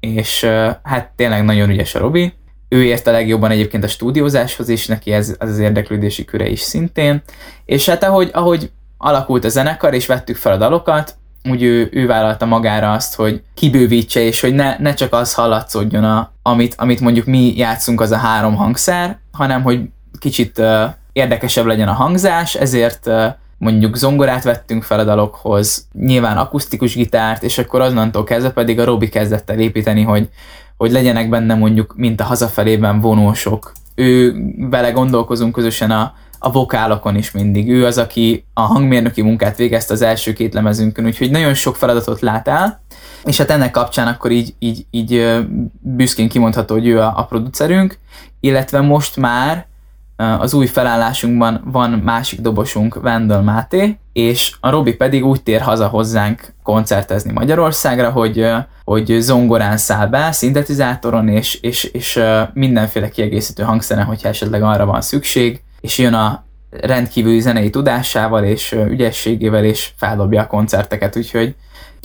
és 0.00 0.46
hát 0.82 1.10
tényleg 1.16 1.44
nagyon 1.44 1.70
ügyes 1.70 1.94
a 1.94 1.98
Robi. 1.98 2.32
Ő 2.68 2.84
érte 2.84 3.10
legjobban 3.10 3.50
egyébként 3.50 3.84
a 3.84 3.88
stúdiózáshoz 3.88 4.68
is, 4.68 4.86
neki 4.86 5.12
ez, 5.12 5.34
ez 5.38 5.48
az 5.48 5.58
érdeklődési 5.58 6.24
köre 6.24 6.48
is 6.48 6.60
szintén. 6.60 7.22
És 7.64 7.88
hát 7.88 8.04
ahogy, 8.04 8.30
ahogy 8.32 8.70
alakult 8.98 9.44
a 9.44 9.48
zenekar, 9.48 9.94
és 9.94 10.06
vettük 10.06 10.36
fel 10.36 10.52
a 10.52 10.56
dalokat, 10.56 11.16
úgy 11.50 11.62
ő, 11.62 11.88
ő 11.92 12.06
vállalta 12.06 12.46
magára 12.46 12.92
azt, 12.92 13.14
hogy 13.14 13.42
kibővítse, 13.54 14.20
és 14.20 14.40
hogy 14.40 14.54
ne, 14.54 14.76
ne 14.78 14.94
csak 14.94 15.12
az 15.12 15.34
hallatszódjon, 15.34 16.04
a, 16.04 16.32
amit, 16.42 16.74
amit 16.78 17.00
mondjuk 17.00 17.26
mi 17.26 17.56
játszunk, 17.56 18.00
az 18.00 18.10
a 18.10 18.16
három 18.16 18.54
hangszer, 18.54 19.18
hanem 19.32 19.62
hogy 19.62 19.80
kicsit 20.18 20.58
uh, 20.58 20.84
érdekesebb 21.12 21.66
legyen 21.66 21.88
a 21.88 21.92
hangzás, 21.92 22.54
ezért 22.54 23.06
uh, 23.06 23.24
mondjuk 23.58 23.96
zongorát 23.96 24.44
vettünk 24.44 24.82
fel 24.82 24.98
a 24.98 25.04
dalokhoz, 25.04 25.88
nyilván 25.92 26.36
akusztikus 26.36 26.94
gitárt, 26.94 27.42
és 27.42 27.58
akkor 27.58 27.80
azonnantól 27.80 28.24
kezdve 28.24 28.50
pedig 28.50 28.80
a 28.80 28.84
Robi 28.84 29.08
kezdett 29.08 29.50
el 29.50 29.58
építeni, 29.58 30.02
hogy, 30.02 30.28
hogy 30.76 30.92
legyenek 30.92 31.28
benne 31.28 31.54
mondjuk, 31.54 31.94
mint 31.96 32.20
a 32.20 32.24
hazafelében 32.24 33.00
vonósok. 33.00 33.72
Ő 33.94 34.34
vele 34.70 34.90
gondolkozunk 34.90 35.52
közösen 35.52 35.90
a, 35.90 36.14
a 36.38 36.50
vokálokon 36.50 37.16
is 37.16 37.30
mindig. 37.30 37.70
Ő 37.70 37.86
az, 37.86 37.98
aki 37.98 38.44
a 38.54 38.60
hangmérnöki 38.60 39.22
munkát 39.22 39.56
végezte 39.56 39.92
az 39.92 40.02
első 40.02 40.32
két 40.32 40.54
lemezünkön, 40.54 41.04
úgyhogy 41.04 41.30
nagyon 41.30 41.54
sok 41.54 41.76
feladatot 41.76 42.20
lát 42.20 42.48
el, 42.48 42.80
és 43.24 43.36
hát 43.38 43.50
ennek 43.50 43.70
kapcsán 43.70 44.06
akkor 44.06 44.30
így, 44.30 44.54
így, 44.58 44.86
így 44.90 45.38
büszkén 45.80 46.28
kimondható, 46.28 46.74
hogy 46.74 46.86
ő 46.86 47.00
a, 47.00 47.12
a 47.16 47.24
producerünk, 47.24 47.98
illetve 48.40 48.80
most 48.80 49.16
már 49.16 49.66
az 50.16 50.54
új 50.54 50.66
felállásunkban 50.66 51.62
van 51.64 51.90
másik 51.90 52.40
dobosunk, 52.40 52.94
Vendel 52.94 53.42
Máté, 53.42 53.98
és 54.12 54.52
a 54.60 54.70
Robi 54.70 54.94
pedig 54.94 55.24
úgy 55.24 55.42
tér 55.42 55.60
haza 55.60 55.88
hozzánk 55.88 56.54
koncertezni 56.62 57.32
Magyarországra, 57.32 58.10
hogy, 58.10 58.46
hogy 58.84 59.16
zongorán 59.18 59.76
száll 59.76 60.06
be, 60.06 60.32
szintetizátoron, 60.32 61.28
és, 61.28 61.54
és, 61.54 61.84
és 61.84 62.20
mindenféle 62.52 63.08
kiegészítő 63.08 63.62
hangszeren, 63.62 64.04
hogyha 64.04 64.28
esetleg 64.28 64.62
arra 64.62 64.86
van 64.86 65.00
szükség, 65.00 65.62
és 65.80 65.98
jön 65.98 66.14
a 66.14 66.44
rendkívüli 66.70 67.40
zenei 67.40 67.70
tudásával 67.70 68.44
és 68.44 68.76
ügyességével, 68.88 69.64
és 69.64 69.92
feldobja 69.96 70.42
a 70.42 70.46
koncerteket, 70.46 71.16
úgyhogy 71.16 71.54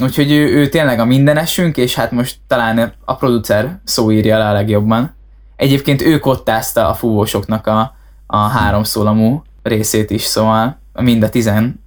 Úgyhogy 0.01 0.31
ő, 0.31 0.53
ő 0.53 0.69
tényleg 0.69 0.99
a 0.99 1.05
mindenesünk, 1.05 1.77
és 1.77 1.95
hát 1.95 2.11
most 2.11 2.37
talán 2.47 2.93
a 3.05 3.15
producer 3.15 3.79
szó 3.83 4.11
írja 4.11 4.37
le 4.37 4.47
a 4.47 4.53
legjobban. 4.53 5.15
Egyébként 5.55 6.01
ő 6.01 6.19
kottázta 6.19 6.89
a 6.89 6.93
fúvósoknak 6.93 7.67
a, 7.67 7.95
a 8.31 8.37
három 8.37 8.83
szólamú 8.83 9.41
részét 9.61 10.09
is, 10.09 10.23
szóval 10.23 10.79
mind 10.93 11.23
a 11.23 11.29
12 11.29 11.77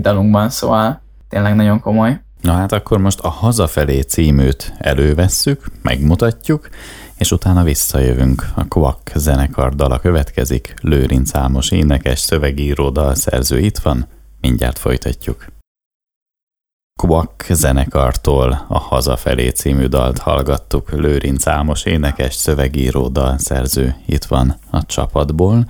dalunkban, 0.00 0.50
szóval 0.50 1.00
tényleg 1.28 1.54
nagyon 1.54 1.80
komoly. 1.80 2.20
Na 2.40 2.52
hát 2.52 2.72
akkor 2.72 2.98
most 2.98 3.20
a 3.20 3.28
Hazafelé 3.28 4.00
címűt 4.00 4.74
elővesszük, 4.78 5.64
megmutatjuk, 5.82 6.68
és 7.16 7.32
utána 7.32 7.62
visszajövünk. 7.62 8.46
A 8.54 8.64
Kvak 8.64 9.00
zenekar 9.14 9.74
dala 9.74 9.98
következik, 9.98 10.74
Lőrinc 10.80 11.34
Álmos 11.34 11.70
énekes, 11.70 12.18
szövegíró 12.18 12.90
dalszerző 12.90 13.58
itt 13.58 13.78
van, 13.78 14.06
mindjárt 14.40 14.78
folytatjuk. 14.78 15.46
Kvak 17.00 17.44
zenekartól 17.48 18.64
a 18.68 18.78
Hazafelé 18.78 19.48
című 19.48 19.86
dalt 19.86 20.18
hallgattuk. 20.18 20.90
Lőrinc 20.90 21.46
Álmos 21.46 21.84
énekes, 21.84 22.34
szövegíró, 22.34 23.08
dalszerző 23.08 23.94
itt 24.06 24.24
van 24.24 24.56
a 24.70 24.86
csapatból. 24.86 25.66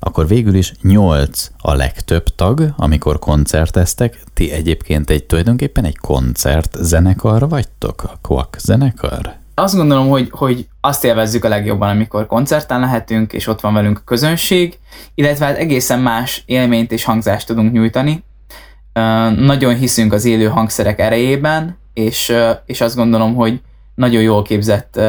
Akkor 0.00 0.28
végül 0.28 0.54
is 0.54 0.72
nyolc 0.82 1.50
a 1.58 1.74
legtöbb 1.74 2.24
tag, 2.24 2.72
amikor 2.76 3.18
koncerteztek. 3.18 4.22
Ti 4.34 4.52
egyébként 4.52 5.10
egy 5.10 5.24
tulajdonképpen 5.24 5.84
egy 5.84 5.96
koncert 5.96 6.76
zenekar 6.80 7.48
vagytok? 7.48 8.02
A 8.02 8.18
Kvak 8.22 8.56
zenekar? 8.58 9.34
Azt 9.54 9.76
gondolom, 9.76 10.08
hogy, 10.08 10.28
hogy 10.30 10.68
azt 10.80 11.04
élvezzük 11.04 11.44
a 11.44 11.48
legjobban, 11.48 11.88
amikor 11.88 12.26
koncerten 12.26 12.80
lehetünk, 12.80 13.32
és 13.32 13.46
ott 13.46 13.60
van 13.60 13.74
velünk 13.74 13.98
a 13.98 14.04
közönség, 14.04 14.78
illetve 15.14 15.44
hát 15.44 15.56
egészen 15.56 16.00
más 16.00 16.42
élményt 16.46 16.92
és 16.92 17.04
hangzást 17.04 17.46
tudunk 17.46 17.72
nyújtani, 17.72 18.24
nagyon 19.36 19.74
hiszünk 19.74 20.12
az 20.12 20.24
élő 20.24 20.46
hangszerek 20.46 21.00
erejében, 21.00 21.78
és, 21.94 22.32
és 22.66 22.80
azt 22.80 22.96
gondolom, 22.96 23.34
hogy 23.34 23.60
nagyon 23.94 24.22
jól 24.22 24.42
képzett 24.42 25.00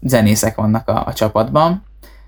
zenészek 0.00 0.54
vannak 0.54 0.88
a, 0.88 1.06
a 1.06 1.12
csapatban. 1.12 1.84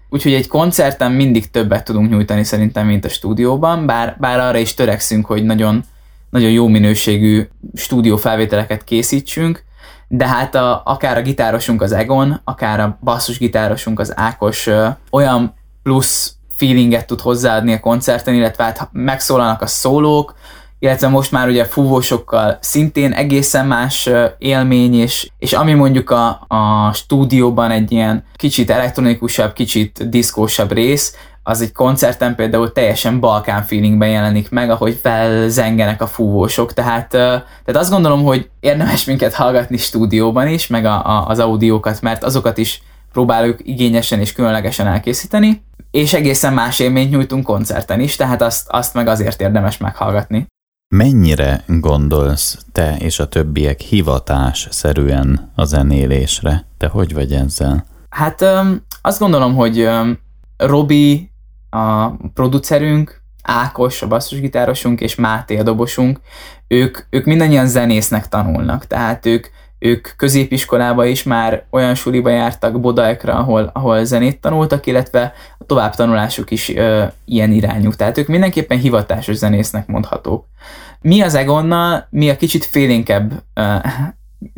Úgyhogy 0.08 0.32
egy 0.32 0.48
koncerten 0.48 1.12
mindig 1.12 1.50
többet 1.50 1.84
tudunk 1.84 2.10
nyújtani 2.10 2.44
szerintem, 2.44 2.86
mint 2.86 3.04
a 3.04 3.08
stúdióban, 3.08 3.86
bár, 3.86 4.16
bár 4.20 4.38
arra 4.38 4.58
is 4.58 4.74
törekszünk, 4.74 5.26
hogy 5.26 5.44
nagyon, 5.44 5.84
nagyon 6.30 6.50
jó 6.50 6.66
minőségű 6.68 7.48
stúdiófelvételeket 7.74 8.84
készítsünk, 8.84 9.64
de 10.08 10.28
hát 10.28 10.54
a, 10.54 10.82
akár 10.84 11.16
a 11.16 11.22
gitárosunk 11.22 11.82
az 11.82 11.92
Egon, 11.92 12.40
akár 12.44 12.80
a 12.80 12.98
basszusgitárosunk 13.02 14.00
az 14.00 14.12
Ákos 14.16 14.66
ö, 14.66 14.88
olyan 15.10 15.54
plusz 15.82 16.36
feelinget 16.56 17.06
tud 17.06 17.20
hozzáadni 17.20 17.72
a 17.72 17.80
koncerten, 17.80 18.34
illetve 18.34 18.64
hát 18.64 18.88
megszólalnak 18.92 19.62
a 19.62 19.66
szólók, 19.66 20.34
illetve 20.82 21.08
most 21.08 21.32
már 21.32 21.48
ugye 21.48 21.64
fúvósokkal 21.64 22.58
szintén 22.60 23.12
egészen 23.12 23.66
más 23.66 24.10
élmény, 24.38 24.94
és, 24.94 25.30
és 25.38 25.52
ami 25.52 25.72
mondjuk 25.72 26.10
a, 26.10 26.44
a 26.48 26.90
stúdióban 26.92 27.70
egy 27.70 27.92
ilyen 27.92 28.24
kicsit 28.36 28.70
elektronikusabb, 28.70 29.52
kicsit 29.52 30.08
diszkósabb 30.08 30.72
rész, 30.72 31.16
az 31.42 31.60
egy 31.60 31.72
koncerten 31.72 32.34
például 32.34 32.72
teljesen 32.72 33.20
balkán 33.20 33.62
feelingben 33.62 34.08
jelenik 34.08 34.50
meg, 34.50 34.70
ahogy 34.70 34.98
felzengenek 35.02 36.02
a 36.02 36.06
fúvósok, 36.06 36.72
tehát, 36.72 37.08
tehát 37.08 37.76
azt 37.76 37.90
gondolom, 37.90 38.22
hogy 38.22 38.50
érdemes 38.60 39.04
minket 39.04 39.34
hallgatni 39.34 39.76
stúdióban 39.76 40.48
is, 40.48 40.66
meg 40.66 40.84
a, 40.84 41.06
a, 41.06 41.26
az 41.28 41.38
audiókat, 41.38 42.00
mert 42.00 42.24
azokat 42.24 42.58
is 42.58 42.82
próbáljuk 43.12 43.58
igényesen 43.62 44.20
és 44.20 44.32
különlegesen 44.32 44.86
elkészíteni, 44.86 45.62
és 45.90 46.12
egészen 46.12 46.52
más 46.52 46.78
élményt 46.78 47.10
nyújtunk 47.10 47.44
koncerten 47.44 48.00
is, 48.00 48.16
tehát 48.16 48.42
azt, 48.42 48.68
azt 48.68 48.94
meg 48.94 49.06
azért 49.06 49.40
érdemes 49.40 49.78
meghallgatni. 49.78 50.46
Mennyire 50.94 51.64
gondolsz 51.66 52.58
te 52.72 52.96
és 52.98 53.18
a 53.18 53.28
többiek 53.28 53.80
hivatás 53.80 54.68
szerűen 54.70 55.52
a 55.54 55.64
zenélésre? 55.64 56.64
Te 56.78 56.86
hogy 56.86 57.14
vagy 57.14 57.32
ezzel? 57.32 57.84
Hát 58.08 58.42
um, 58.42 58.84
azt 59.02 59.18
gondolom, 59.18 59.54
hogy 59.54 59.82
um, 59.82 60.18
Robi, 60.56 61.30
a 61.70 62.08
producerünk, 62.34 63.22
Ákos, 63.42 64.02
a 64.02 64.08
basszusgitárosunk, 64.08 65.00
és 65.00 65.14
Máté, 65.14 65.58
a 65.58 65.62
dobosunk, 65.62 66.20
ők, 66.68 66.98
ők 67.10 67.24
mindannyian 67.24 67.66
zenésznek 67.66 68.28
tanulnak, 68.28 68.86
tehát 68.86 69.26
ők, 69.26 69.46
ők 69.78 70.08
középiskolába 70.16 71.04
is 71.04 71.22
már 71.22 71.64
olyan 71.70 71.94
suliba 71.94 72.30
jártak, 72.30 72.80
Bodaekra, 72.80 73.34
ahol, 73.34 73.70
ahol 73.74 74.04
zenét 74.04 74.40
tanultak, 74.40 74.86
illetve 74.86 75.32
a 75.58 75.64
továbbtanulásuk 75.64 76.50
is 76.50 76.74
ö, 76.74 77.04
ilyen 77.24 77.52
irányú. 77.52 77.90
Tehát 77.90 78.18
ők 78.18 78.26
mindenképpen 78.26 78.78
hivatásos 78.78 79.36
zenésznek 79.36 79.86
mondhatók. 79.86 80.44
Mi 81.02 81.20
az 81.20 81.34
Egonnal, 81.34 82.06
mi 82.10 82.30
a 82.30 82.36
kicsit 82.36 82.64
félénkebb 82.64 83.42
ö, 83.54 83.76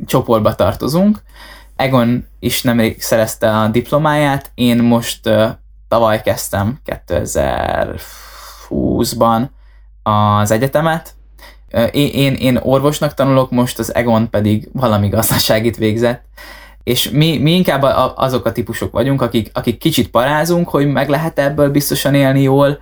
csoportba 0.06 0.54
tartozunk. 0.54 1.22
Egon 1.76 2.26
is 2.38 2.62
nemrég 2.62 3.02
szerezte 3.02 3.58
a 3.58 3.68
diplomáját, 3.68 4.50
én 4.54 4.82
most 4.82 5.26
ö, 5.26 5.46
tavaly 5.88 6.22
kezdtem 6.22 6.78
2020-ban 7.06 9.48
az 10.02 10.50
egyetemet, 10.50 11.14
én, 11.92 12.08
én, 12.08 12.34
én 12.34 12.58
orvosnak 12.62 13.14
tanulok, 13.14 13.50
most 13.50 13.78
az 13.78 13.94
Egon 13.94 14.30
pedig 14.30 14.68
valami 14.72 15.08
gazdaságit 15.08 15.76
végzett, 15.76 16.24
és 16.82 17.10
mi, 17.10 17.38
mi 17.38 17.54
inkább 17.54 17.82
azok 18.16 18.46
a 18.46 18.52
típusok 18.52 18.92
vagyunk, 18.92 19.22
akik, 19.22 19.50
akik 19.52 19.78
kicsit 19.78 20.10
parázunk, 20.10 20.68
hogy 20.68 20.86
meg 20.86 21.08
lehet 21.08 21.38
ebből 21.38 21.70
biztosan 21.70 22.14
élni 22.14 22.42
jól, 22.42 22.78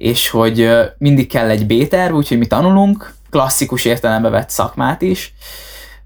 és 0.00 0.28
hogy 0.28 0.70
mindig 0.98 1.28
kell 1.28 1.48
egy 1.48 1.66
B-terv, 1.66 2.14
úgyhogy 2.14 2.38
mi 2.38 2.46
tanulunk, 2.46 3.14
klasszikus 3.30 3.84
értelembe 3.84 4.28
vett 4.28 4.50
szakmát 4.50 5.02
is, 5.02 5.34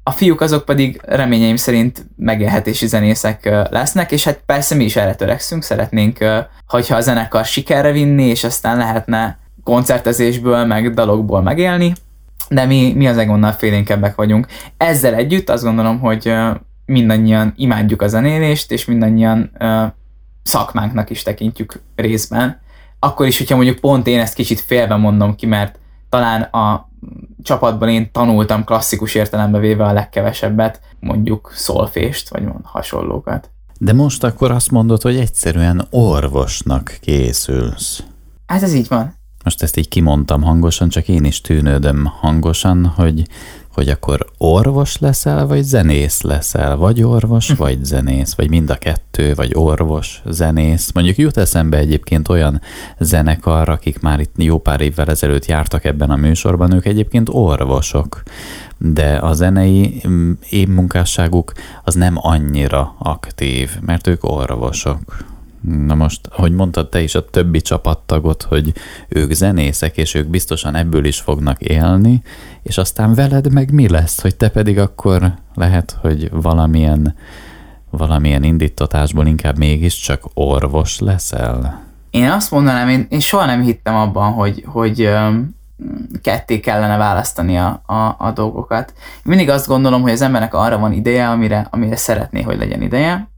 a 0.03 0.11
fiúk 0.11 0.41
azok 0.41 0.65
pedig 0.65 1.01
reményeim 1.05 1.57
szerint 1.57 2.07
megélhetési 2.17 2.87
zenészek 2.87 3.69
lesznek, 3.71 4.13
és 4.13 4.25
hát 4.25 4.43
persze 4.47 4.75
mi 4.75 4.85
is 4.85 4.97
erre 4.97 5.15
törekszünk, 5.15 5.63
szeretnénk, 5.63 6.19
hogyha 6.67 6.97
a 6.97 7.01
zenekar 7.01 7.45
sikerre 7.45 7.93
vinni, 7.93 8.25
és 8.25 8.45
aztán 8.45 8.77
lehetne 8.77 9.39
koncertezésből, 9.63 10.65
meg 10.65 10.95
dalokból 10.95 11.43
megélni, 11.43 11.93
de 12.49 12.65
mi, 12.65 12.93
mi 12.97 13.09
az 13.09 13.19
egonnal 13.19 13.53
félénkebbek 13.53 14.15
vagyunk. 14.15 14.47
Ezzel 14.77 15.15
együtt 15.15 15.51
azt 15.51 15.65
gondolom, 15.65 16.01
hogy 16.01 16.35
mindannyian 16.87 17.53
imádjuk 17.57 18.03
a 18.03 18.09
zenélést, 18.09 18.73
és 18.73 18.85
mindannyian 18.85 19.51
szakmánknak 20.43 21.11
is 21.11 21.23
tekintjük 21.23 21.81
részben. 21.95 22.63
Akkor 23.05 23.27
is, 23.27 23.39
hogyha 23.39 23.57
mondjuk 23.57 23.79
pont 23.79 24.07
én 24.07 24.19
ezt 24.19 24.35
kicsit 24.35 24.61
félve 24.61 24.97
mondom 24.97 25.37
ki, 25.37 25.47
mert 25.47 25.79
talán 26.09 26.43
a 26.43 26.89
csapatban 27.43 27.89
én 27.89 28.13
tanultam 28.13 28.65
klasszikus 28.65 29.15
értelembe 29.15 29.59
véve 29.59 29.85
a 29.85 29.93
legkevesebbet, 29.93 30.81
mondjuk 31.01 31.53
szolfést, 31.55 32.29
vagy 32.29 32.43
hasonlókat. 32.63 33.51
De 33.79 33.93
most 33.93 34.25
akkor 34.25 34.51
azt 34.51 34.71
mondod, 34.71 35.03
hogy 35.03 35.17
egyszerűen 35.17 35.87
orvosnak 35.91 36.99
készülsz. 37.01 38.03
Hát 38.47 38.63
ez 38.63 38.75
így 38.75 38.89
van. 38.89 39.15
Most 39.45 39.63
ezt 39.63 39.77
így 39.77 39.89
kimondtam 39.89 40.43
hangosan, 40.43 40.89
csak 40.89 41.09
én 41.09 41.25
is 41.25 41.41
tűnődöm 41.41 42.05
hangosan, 42.21 42.87
hogy 42.87 43.23
hogy 43.75 43.89
akkor 43.89 44.27
orvos 44.39 44.99
leszel, 44.99 45.47
vagy 45.47 45.63
zenész 45.63 46.21
leszel, 46.21 46.77
vagy 46.77 47.03
orvos, 47.03 47.51
hm. 47.51 47.57
vagy 47.57 47.85
zenész, 47.85 48.35
vagy 48.35 48.49
mind 48.49 48.71
a 48.71 48.77
kettő, 48.77 49.35
vagy 49.35 49.51
orvos, 49.55 50.23
zenész. 50.27 50.93
Mondjuk 50.93 51.17
jut 51.17 51.37
eszembe 51.37 51.77
egyébként 51.77 52.29
olyan 52.29 52.61
zenekar, 52.99 53.69
akik 53.69 54.01
már 54.01 54.21
itt 54.21 54.35
jó 54.37 54.59
pár 54.59 54.81
évvel 54.81 55.07
ezelőtt 55.07 55.47
jártak 55.47 55.85
ebben 55.85 56.11
a 56.11 56.17
műsorban, 56.17 56.73
ők 56.73 56.87
egyébként 56.87 57.29
orvosok, 57.33 58.23
de 58.79 59.17
a 59.17 59.33
zenei 59.33 60.03
mm, 60.09 60.33
évmunkásságuk 60.51 61.53
az 61.85 61.95
nem 61.95 62.15
annyira 62.17 62.95
aktív, 62.99 63.71
mert 63.81 64.07
ők 64.07 64.25
orvosok. 64.25 65.33
Na 65.67 65.95
most, 65.95 66.21
hogy 66.31 66.53
mondtad 66.53 66.89
te 66.89 67.01
is 67.01 67.15
a 67.15 67.25
többi 67.25 67.61
csapattagot, 67.61 68.43
hogy 68.43 68.73
ők 69.09 69.33
zenészek, 69.33 69.97
és 69.97 70.15
ők 70.15 70.27
biztosan 70.27 70.75
ebből 70.75 71.05
is 71.05 71.21
fognak 71.21 71.61
élni, 71.61 72.23
és 72.63 72.79
aztán 72.79 73.15
veled 73.15 73.53
meg 73.53 73.73
mi 73.73 73.89
lesz, 73.89 74.21
hogy 74.21 74.37
te 74.37 74.49
pedig 74.49 74.79
akkor 74.79 75.35
lehet, 75.55 75.97
hogy 76.01 76.31
valamilyen, 76.31 77.15
valamilyen 77.91 78.43
indítatásból 78.43 79.27
inkább 79.27 79.59
mégiscsak 79.59 80.23
orvos 80.35 80.99
leszel? 80.99 81.83
Én 82.11 82.31
azt 82.31 82.51
mondanám, 82.51 82.89
én, 82.89 83.07
én 83.11 83.21
soha 83.21 83.45
nem 83.45 83.63
hittem 83.63 83.95
abban, 83.95 84.33
hogy, 84.33 84.65
hogy 84.67 85.11
ketté 86.23 86.61
kellene 86.61 86.97
választani 86.97 87.59
a, 87.59 87.83
a, 87.87 88.17
a 88.19 88.33
dolgokat. 88.35 88.93
Mindig 89.23 89.49
azt 89.49 89.67
gondolom, 89.67 90.03
hogy 90.03 90.13
az 90.13 90.23
embernek 90.23 90.55
arra 90.55 90.79
van 90.79 90.93
ideje, 90.93 91.29
amire, 91.29 91.67
amire 91.71 91.97
szeretné, 91.97 92.43
hogy 92.43 92.59
legyen 92.59 92.83
ideje. 92.83 93.29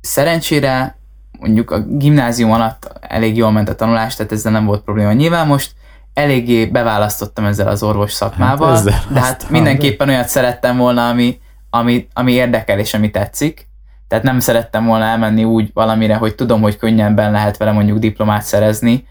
Szerencsére 0.00 0.95
mondjuk 1.40 1.70
a 1.70 1.80
gimnázium 1.80 2.50
alatt 2.50 2.98
elég 3.00 3.36
jól 3.36 3.50
ment 3.50 3.68
a 3.68 3.74
tanulás, 3.74 4.14
tehát 4.16 4.32
ezzel 4.32 4.52
nem 4.52 4.64
volt 4.64 4.82
probléma. 4.82 5.12
Nyilván 5.12 5.46
most 5.46 5.74
eléggé 6.14 6.66
beválasztottam 6.66 7.44
ezzel 7.44 7.68
az 7.68 7.82
orvos 7.82 8.12
szakmával, 8.12 8.68
hát 8.68 8.78
ezzel 8.78 9.00
de 9.12 9.20
hát 9.20 9.50
mindenképpen 9.50 10.08
olyat 10.08 10.28
szerettem 10.28 10.76
volna, 10.76 11.08
ami, 11.08 11.40
ami, 11.70 12.08
ami 12.12 12.32
érdekel 12.32 12.78
és 12.78 12.94
ami 12.94 13.10
tetszik. 13.10 13.68
Tehát 14.08 14.24
nem 14.24 14.40
szerettem 14.40 14.84
volna 14.84 15.04
elmenni 15.04 15.44
úgy 15.44 15.70
valamire, 15.74 16.16
hogy 16.16 16.34
tudom, 16.34 16.60
hogy 16.60 16.76
könnyebben 16.76 17.30
lehet 17.30 17.56
vele 17.56 17.72
mondjuk 17.72 17.98
diplomát 17.98 18.42
szerezni, 18.42 19.06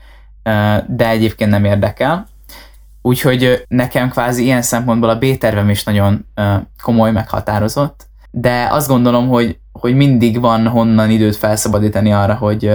de 0.87 1.09
egyébként 1.09 1.49
nem 1.49 1.65
érdekel. 1.65 2.27
Úgyhogy 3.01 3.65
nekem 3.67 4.09
kvázi 4.09 4.43
ilyen 4.43 4.61
szempontból 4.61 5.09
a 5.09 5.17
B-tervem 5.17 5.69
is 5.69 5.83
nagyon 5.83 6.25
komoly, 6.81 7.11
meghatározott, 7.11 8.07
de 8.31 8.67
azt 8.71 8.87
gondolom, 8.87 9.27
hogy 9.27 9.59
hogy 9.79 9.95
mindig 9.95 10.39
van 10.39 10.67
honnan 10.67 11.09
időt 11.09 11.35
felszabadítani 11.35 12.13
arra, 12.13 12.33
hogy 12.33 12.71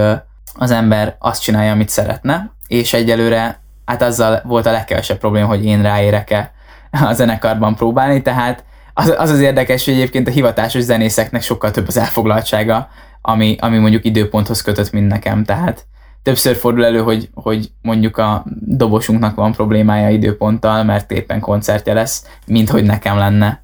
az 0.53 0.71
ember 0.71 1.15
azt 1.19 1.41
csinálja, 1.41 1.71
amit 1.71 1.89
szeretne, 1.89 2.51
és 2.67 2.93
egyelőre 2.93 3.59
hát 3.85 4.01
azzal 4.01 4.41
volt 4.43 4.65
a 4.65 4.71
legkevesebb 4.71 5.17
probléma, 5.17 5.47
hogy 5.47 5.65
én 5.65 5.81
ráérek-e 5.81 6.51
a 6.91 7.13
zenekarban 7.13 7.75
próbálni, 7.75 8.21
tehát 8.21 8.63
az, 8.93 9.13
az 9.17 9.29
az 9.29 9.39
érdekes, 9.39 9.85
hogy 9.85 9.93
egyébként 9.93 10.27
a 10.27 10.31
hivatásos 10.31 10.81
zenészeknek 10.81 11.41
sokkal 11.41 11.71
több 11.71 11.87
az 11.87 11.97
elfoglaltsága, 11.97 12.89
ami, 13.21 13.55
ami 13.59 13.77
mondjuk 13.77 14.05
időponthoz 14.05 14.61
kötött, 14.61 14.91
mint 14.91 15.07
nekem, 15.07 15.43
tehát 15.43 15.85
többször 16.23 16.55
fordul 16.55 16.85
elő, 16.85 16.99
hogy, 16.99 17.29
hogy 17.33 17.71
mondjuk 17.81 18.17
a 18.17 18.45
dobosunknak 18.59 19.35
van 19.35 19.51
problémája 19.51 20.09
időponttal, 20.09 20.83
mert 20.83 21.11
éppen 21.11 21.39
koncertje 21.39 21.93
lesz, 21.93 22.25
mint 22.45 22.69
hogy 22.69 22.83
nekem 22.83 23.17
lenne. 23.17 23.60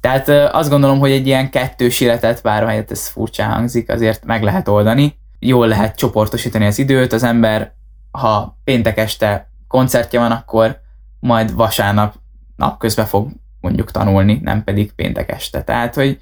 Tehát 0.00 0.28
azt 0.28 0.70
gondolom, 0.70 0.98
hogy 0.98 1.10
egy 1.10 1.26
ilyen 1.26 1.50
kettős 1.50 2.00
életet, 2.00 2.42
bár 2.42 2.66
helyett 2.66 2.90
ez 2.90 3.08
furcsa 3.08 3.44
hangzik, 3.44 3.90
azért 3.90 4.24
meg 4.24 4.42
lehet 4.42 4.68
oldani. 4.68 5.18
Jól 5.38 5.68
lehet 5.68 5.96
csoportosítani 5.96 6.66
az 6.66 6.78
időt, 6.78 7.12
az 7.12 7.22
ember, 7.22 7.72
ha 8.10 8.58
péntek 8.64 8.98
este 8.98 9.50
koncertje 9.68 10.18
van, 10.18 10.30
akkor 10.30 10.80
majd 11.20 11.54
vasárnap 11.54 12.14
napközben 12.56 13.06
fog 13.06 13.28
mondjuk 13.60 13.90
tanulni, 13.90 14.40
nem 14.42 14.64
pedig 14.64 14.92
péntek 14.92 15.30
este. 15.30 15.62
Tehát, 15.62 15.94
hogy 15.94 16.18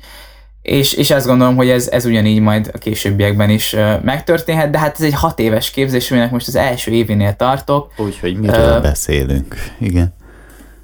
és, 0.63 0.93
és 0.93 1.11
azt 1.11 1.27
gondolom, 1.27 1.57
hogy 1.57 1.69
ez, 1.69 1.89
ez 1.89 2.05
ugyanígy 2.05 2.41
majd 2.41 2.71
a 2.75 2.79
későbbiekben 2.79 3.51
is 3.51 3.77
megtörténhet, 4.03 4.71
de 4.71 4.79
hát 4.79 4.95
ez 4.99 5.05
egy 5.05 5.15
hat 5.15 5.39
éves 5.39 5.71
képzés, 5.71 6.11
aminek 6.11 6.31
most 6.31 6.49
az 6.49 6.57
első 6.57 6.91
événél 6.91 7.37
tartok. 7.37 7.93
Úgyhogy 7.97 8.37
miről 8.37 8.77
uh, 8.77 8.83
beszélünk, 8.83 9.55
igen. 9.79 10.15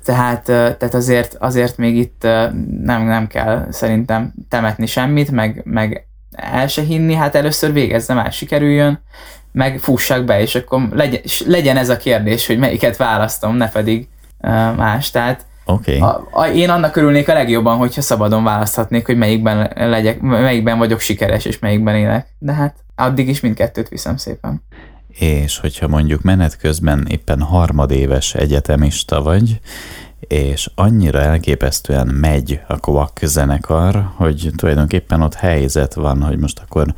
Tehát, 0.05 0.43
tehát 0.45 0.95
azért, 0.95 1.37
azért 1.39 1.77
még 1.77 1.97
itt 1.97 2.23
nem, 2.83 3.03
nem 3.03 3.27
kell 3.27 3.67
szerintem 3.71 4.35
temetni 4.49 4.87
semmit, 4.87 5.31
meg, 5.31 5.63
meg 5.65 6.07
el 6.37 6.67
se 6.67 6.83
hinni, 6.83 7.15
hát 7.15 7.35
először 7.35 7.73
végezzem 7.73 8.19
el, 8.19 8.31
sikerüljön, 8.31 9.03
meg 9.53 9.79
fussak 9.79 10.25
be, 10.25 10.41
és 10.41 10.55
akkor 10.55 10.89
legyen, 10.93 11.21
legyen 11.47 11.77
ez 11.77 11.89
a 11.89 11.97
kérdés, 11.97 12.47
hogy 12.47 12.59
melyiket 12.59 12.97
választom, 12.97 13.57
ne 13.57 13.69
pedig 13.69 14.09
más. 14.77 15.11
Tehát 15.11 15.45
okay. 15.65 15.99
a, 16.01 16.29
a, 16.31 16.47
én 16.47 16.71
annak 16.71 16.97
örülnék 16.97 17.29
a 17.29 17.33
legjobban, 17.33 17.77
hogyha 17.77 18.01
szabadon 18.01 18.45
választhatnék, 18.45 19.07
hogy 19.07 19.17
melyikben, 19.17 19.71
legyek, 19.75 20.21
melyikben 20.21 20.79
vagyok 20.79 21.01
sikeres, 21.01 21.45
és 21.45 21.59
melyikben 21.59 21.95
élek. 21.95 22.27
De 22.39 22.53
hát 22.53 22.77
addig 22.95 23.29
is 23.29 23.41
mindkettőt 23.41 23.89
viszem 23.89 24.17
szépen. 24.17 24.63
És 25.19 25.59
hogyha 25.59 25.89
mondjuk 25.89 26.23
menet 26.23 26.57
közben 26.57 27.07
éppen 27.09 27.41
harmadéves 27.41 28.35
egyetemista 28.35 29.23
vagy, 29.23 29.61
és 30.29 30.71
annyira 30.75 31.21
elképesztően 31.21 32.07
megy 32.07 32.61
a 32.67 32.79
Quack 32.79 33.25
zenekar, 33.25 34.11
hogy 34.15 34.51
tulajdonképpen 34.57 35.23
ott 35.23 35.35
helyzet 35.35 35.95
van, 35.95 36.23
hogy 36.23 36.39
most 36.39 36.59
akkor 36.59 36.95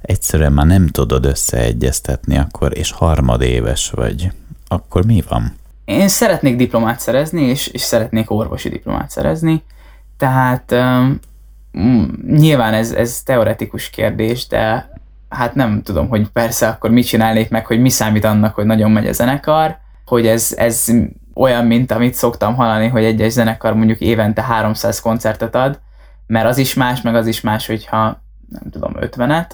egyszerűen 0.00 0.52
már 0.52 0.66
nem 0.66 0.86
tudod 0.86 1.24
összeegyeztetni, 1.24 2.38
akkor, 2.38 2.78
és 2.78 2.90
harmadéves 2.90 3.90
vagy, 3.90 4.32
akkor 4.68 5.04
mi 5.04 5.24
van? 5.28 5.56
Én 5.84 6.08
szeretnék 6.08 6.56
diplomát 6.56 7.00
szerezni, 7.00 7.42
és, 7.42 7.66
és 7.66 7.80
szeretnék 7.80 8.30
orvosi 8.30 8.68
diplomát 8.68 9.10
szerezni, 9.10 9.62
tehát 10.16 10.72
um, 10.72 11.20
nyilván 12.26 12.74
ez, 12.74 12.90
ez 12.92 13.22
teoretikus 13.22 13.90
kérdés, 13.90 14.46
de 14.46 14.90
hát 15.28 15.54
nem 15.54 15.82
tudom, 15.82 16.08
hogy 16.08 16.28
persze 16.28 16.68
akkor 16.68 16.90
mit 16.90 17.06
csinálnék 17.06 17.50
meg, 17.50 17.66
hogy 17.66 17.80
mi 17.80 17.88
számít 17.88 18.24
annak, 18.24 18.54
hogy 18.54 18.64
nagyon 18.64 18.90
megy 18.90 19.06
a 19.06 19.12
zenekar, 19.12 19.78
hogy 20.04 20.26
ez, 20.26 20.54
ez 20.56 20.86
olyan, 21.34 21.66
mint 21.66 21.92
amit 21.92 22.14
szoktam 22.14 22.54
hallani, 22.54 22.88
hogy 22.88 23.04
egyes 23.04 23.32
zenekar 23.32 23.74
mondjuk 23.74 23.98
évente 23.98 24.42
300 24.42 25.00
koncertet 25.00 25.54
ad, 25.54 25.80
mert 26.26 26.46
az 26.46 26.58
is 26.58 26.74
más, 26.74 27.00
meg 27.02 27.14
az 27.14 27.26
is 27.26 27.40
más, 27.40 27.66
hogyha 27.66 28.22
nem 28.48 28.70
tudom, 28.70 28.92
50-et. 29.00 29.50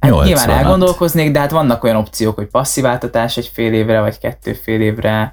Hát 0.00 0.24
nyilván 0.24 0.50
elgondolkoznék, 0.50 1.32
de 1.32 1.38
hát 1.38 1.50
vannak 1.50 1.84
olyan 1.84 1.96
opciók, 1.96 2.34
hogy 2.34 2.46
passziváltatás 2.46 3.36
egy 3.36 3.50
fél 3.52 3.72
évre, 3.72 4.00
vagy 4.00 4.18
kettő 4.18 4.52
fél 4.52 4.80
évre, 4.80 5.32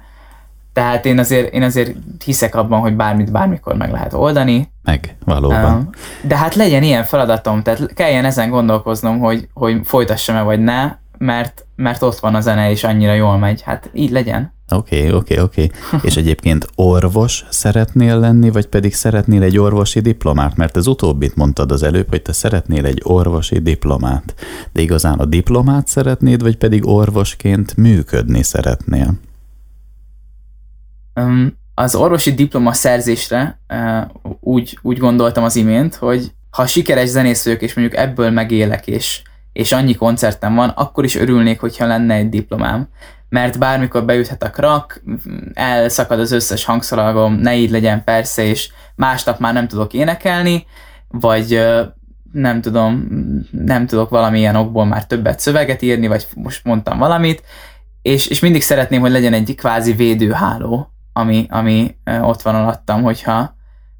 tehát 0.76 1.06
én 1.06 1.18
azért, 1.18 1.52
én 1.52 1.62
azért 1.62 1.96
hiszek 2.24 2.54
abban, 2.54 2.80
hogy 2.80 2.96
bármit 2.96 3.32
bármikor 3.32 3.74
meg 3.74 3.90
lehet 3.90 4.12
oldani. 4.12 4.70
Meg, 4.82 5.16
valóban. 5.24 5.94
De 6.22 6.36
hát 6.36 6.54
legyen 6.54 6.82
ilyen 6.82 7.04
feladatom, 7.04 7.62
tehát 7.62 7.94
kelljen 7.94 8.24
ezen 8.24 8.50
gondolkoznom, 8.50 9.18
hogy, 9.18 9.48
hogy 9.54 9.80
folytassam-e 9.84 10.42
vagy 10.42 10.60
ne, 10.60 10.96
mert, 11.18 11.66
mert 11.76 12.02
ott 12.02 12.18
van 12.18 12.34
a 12.34 12.40
zene, 12.40 12.70
és 12.70 12.84
annyira 12.84 13.12
jól 13.12 13.38
megy. 13.38 13.62
Hát 13.62 13.90
így 13.92 14.10
legyen. 14.10 14.52
Oké, 14.68 14.96
okay, 14.96 15.12
oké, 15.12 15.34
okay, 15.34 15.44
oké. 15.44 15.70
Okay. 15.86 16.00
És 16.02 16.16
egyébként 16.16 16.66
orvos 16.74 17.44
szeretnél 17.48 18.18
lenni, 18.18 18.50
vagy 18.50 18.66
pedig 18.66 18.94
szeretnél 18.94 19.42
egy 19.42 19.58
orvosi 19.58 20.00
diplomát? 20.00 20.56
Mert 20.56 20.76
az 20.76 20.86
utóbbit 20.86 21.36
mondtad 21.36 21.72
az 21.72 21.82
előbb, 21.82 22.08
hogy 22.08 22.22
te 22.22 22.32
szeretnél 22.32 22.86
egy 22.86 23.00
orvosi 23.04 23.58
diplomát. 23.58 24.34
De 24.72 24.80
igazán 24.80 25.18
a 25.18 25.24
diplomát 25.24 25.86
szeretnéd, 25.86 26.42
vagy 26.42 26.56
pedig 26.56 26.86
orvosként 26.86 27.76
működni 27.76 28.42
szeretnél? 28.42 29.14
Az 31.74 31.94
orvosi 31.94 32.34
diploma 32.34 32.72
szerzésre 32.72 33.60
úgy, 34.40 34.78
úgy 34.82 34.98
gondoltam 34.98 35.44
az 35.44 35.56
imént, 35.56 35.94
hogy 35.94 36.34
ha 36.50 36.66
sikeres 36.66 37.08
zenész 37.08 37.44
vagyok, 37.44 37.62
és 37.62 37.74
mondjuk 37.74 38.00
ebből 38.00 38.30
megélek, 38.30 38.86
és, 38.86 39.22
és 39.52 39.72
annyi 39.72 39.94
koncertem 39.94 40.54
van, 40.54 40.68
akkor 40.68 41.04
is 41.04 41.14
örülnék, 41.14 41.60
hogyha 41.60 41.86
lenne 41.86 42.14
egy 42.14 42.28
diplomám. 42.28 42.88
Mert 43.28 43.58
bármikor 43.58 44.04
beüthet 44.04 44.42
a 44.42 44.50
krak, 44.50 45.02
elszakad 45.54 46.20
az 46.20 46.32
összes 46.32 46.64
hangszalagom, 46.64 47.34
ne 47.34 47.56
így 47.56 47.70
legyen 47.70 48.04
persze, 48.04 48.44
és 48.44 48.70
másnap 48.94 49.38
már 49.38 49.52
nem 49.52 49.68
tudok 49.68 49.92
énekelni, 49.92 50.66
vagy 51.08 51.66
nem 52.32 52.60
tudom, 52.60 53.06
nem 53.50 53.86
tudok 53.86 54.10
valamilyen 54.10 54.56
okból 54.56 54.84
már 54.84 55.06
többet 55.06 55.40
szöveget 55.40 55.82
írni, 55.82 56.06
vagy 56.06 56.26
most 56.34 56.64
mondtam 56.64 56.98
valamit, 56.98 57.42
és, 58.02 58.26
és 58.26 58.40
mindig 58.40 58.62
szeretném, 58.62 59.00
hogy 59.00 59.10
legyen 59.10 59.32
egy 59.32 59.54
kvázi 59.56 59.92
védőháló 59.92 60.90
ami, 61.16 61.46
ami 61.50 61.96
ott 62.20 62.42
van 62.42 62.54
alattam, 62.54 63.02
hogyha 63.02 63.54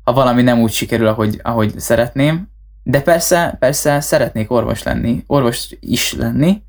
ha 0.04 0.12
valami 0.12 0.42
nem 0.42 0.60
úgy 0.60 0.72
sikerül, 0.72 1.06
ahogy, 1.06 1.40
ahogy 1.42 1.78
szeretném. 1.78 2.48
De 2.82 3.02
persze, 3.02 3.56
persze 3.58 4.00
szeretnék 4.00 4.50
orvos 4.50 4.82
lenni, 4.82 5.24
orvos 5.26 5.76
is 5.80 6.12
lenni, 6.12 6.62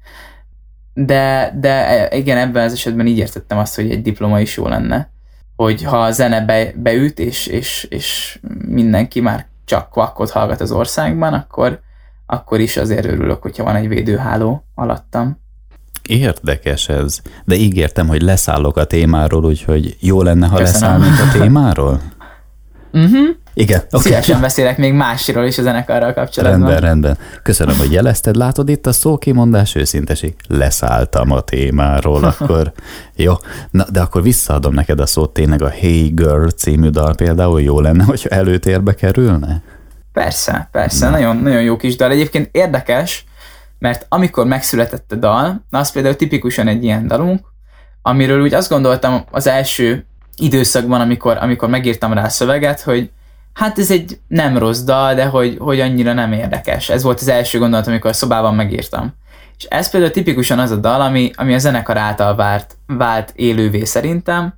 de, 0.93 1.53
de 1.59 2.07
igen, 2.11 2.37
ebben 2.37 2.63
az 2.65 2.73
esetben 2.73 3.07
így 3.07 3.17
értettem 3.17 3.57
azt, 3.57 3.75
hogy 3.75 3.91
egy 3.91 4.01
diploma 4.01 4.39
is 4.39 4.57
jó 4.57 4.67
lenne. 4.67 5.09
Hogy 5.55 5.83
ha 5.83 5.97
a 5.97 6.11
zene 6.11 6.41
be, 6.41 6.71
beüt, 6.75 7.19
és, 7.19 7.47
és, 7.47 7.87
és 7.89 8.39
mindenki 8.67 9.19
már 9.19 9.45
csak 9.65 9.89
kvakkot 9.89 10.29
hallgat 10.29 10.61
az 10.61 10.71
országban, 10.71 11.33
akkor, 11.33 11.79
akkor 12.25 12.59
is 12.59 12.77
azért 12.77 13.05
örülök, 13.05 13.41
hogyha 13.41 13.63
van 13.63 13.75
egy 13.75 13.87
védőháló 13.87 14.63
alattam. 14.75 15.39
Érdekes 16.07 16.89
ez, 16.89 17.21
de 17.45 17.55
ígértem, 17.55 18.07
hogy 18.07 18.21
leszállok 18.21 18.77
a 18.77 18.83
témáról, 18.83 19.43
úgyhogy 19.43 19.97
jó 19.99 20.21
lenne, 20.21 20.47
ha 20.47 20.57
Köszönöm. 20.57 21.01
leszállnék 21.01 21.19
a 21.19 21.31
témáról? 21.39 22.01
Uh-huh. 22.91 23.27
Igen. 23.53 23.81
Okay. 23.91 24.01
Szívesen 24.01 24.41
beszélek 24.41 24.77
még 24.77 24.93
másról 24.93 25.45
is 25.45 25.57
a 25.57 25.61
zenekarral 25.61 26.13
kapcsolatban. 26.13 26.59
Rendben, 26.59 26.89
rendben. 26.89 27.17
Köszönöm, 27.43 27.77
hogy 27.77 27.91
jelezted. 27.91 28.35
Látod 28.35 28.69
itt 28.69 28.85
a 28.85 28.91
szókimondás 28.91 29.75
őszinteség. 29.75 30.35
Leszálltam 30.47 31.31
a 31.31 31.41
témáról, 31.41 32.23
akkor 32.39 32.71
jó. 33.15 33.33
Na, 33.71 33.85
de 33.91 34.01
akkor 34.01 34.21
visszaadom 34.21 34.73
neked 34.73 34.99
a 34.99 35.05
szót 35.05 35.33
tényleg 35.33 35.61
a 35.61 35.69
Hey 35.69 36.11
Girl 36.15 36.47
című 36.47 36.89
dal 36.89 37.15
például 37.15 37.61
jó 37.61 37.79
lenne, 37.79 38.03
hogyha 38.03 38.29
előtérbe 38.29 38.93
kerülne? 38.93 39.61
Persze, 40.13 40.69
persze. 40.71 41.09
Nagyon, 41.09 41.37
nagyon 41.37 41.61
jó 41.61 41.77
kis 41.77 41.95
dal. 41.95 42.11
Egyébként 42.11 42.49
érdekes, 42.51 43.25
mert 43.79 44.05
amikor 44.09 44.45
megszületett 44.45 45.11
a 45.11 45.15
dal, 45.15 45.65
na 45.69 45.79
az 45.79 45.91
például 45.91 46.15
tipikusan 46.15 46.67
egy 46.67 46.83
ilyen 46.83 47.07
dalunk, 47.07 47.45
amiről 48.01 48.41
úgy 48.41 48.53
azt 48.53 48.69
gondoltam 48.69 49.25
az 49.31 49.47
első 49.47 50.05
időszakban, 50.37 51.01
amikor, 51.01 51.37
amikor 51.37 51.69
megírtam 51.69 52.13
rá 52.13 52.23
a 52.23 52.29
szöveget, 52.29 52.81
hogy 52.81 53.11
hát 53.53 53.79
ez 53.79 53.91
egy 53.91 54.19
nem 54.27 54.57
rossz 54.57 54.81
dal, 54.81 55.13
de 55.13 55.25
hogy, 55.25 55.57
hogy 55.59 55.79
annyira 55.79 56.13
nem 56.13 56.31
érdekes. 56.31 56.89
Ez 56.89 57.03
volt 57.03 57.19
az 57.19 57.27
első 57.27 57.59
gondolat, 57.59 57.87
amikor 57.87 58.09
a 58.09 58.13
szobában 58.13 58.55
megírtam. 58.55 59.13
És 59.57 59.63
ez 59.63 59.89
például 59.89 60.11
tipikusan 60.11 60.59
az 60.59 60.71
a 60.71 60.75
dal, 60.75 61.01
ami, 61.01 61.31
ami 61.35 61.53
a 61.53 61.57
zenekar 61.57 61.97
által 61.97 62.35
vált, 62.35 62.77
vált 62.87 63.31
élővé 63.35 63.83
szerintem, 63.83 64.53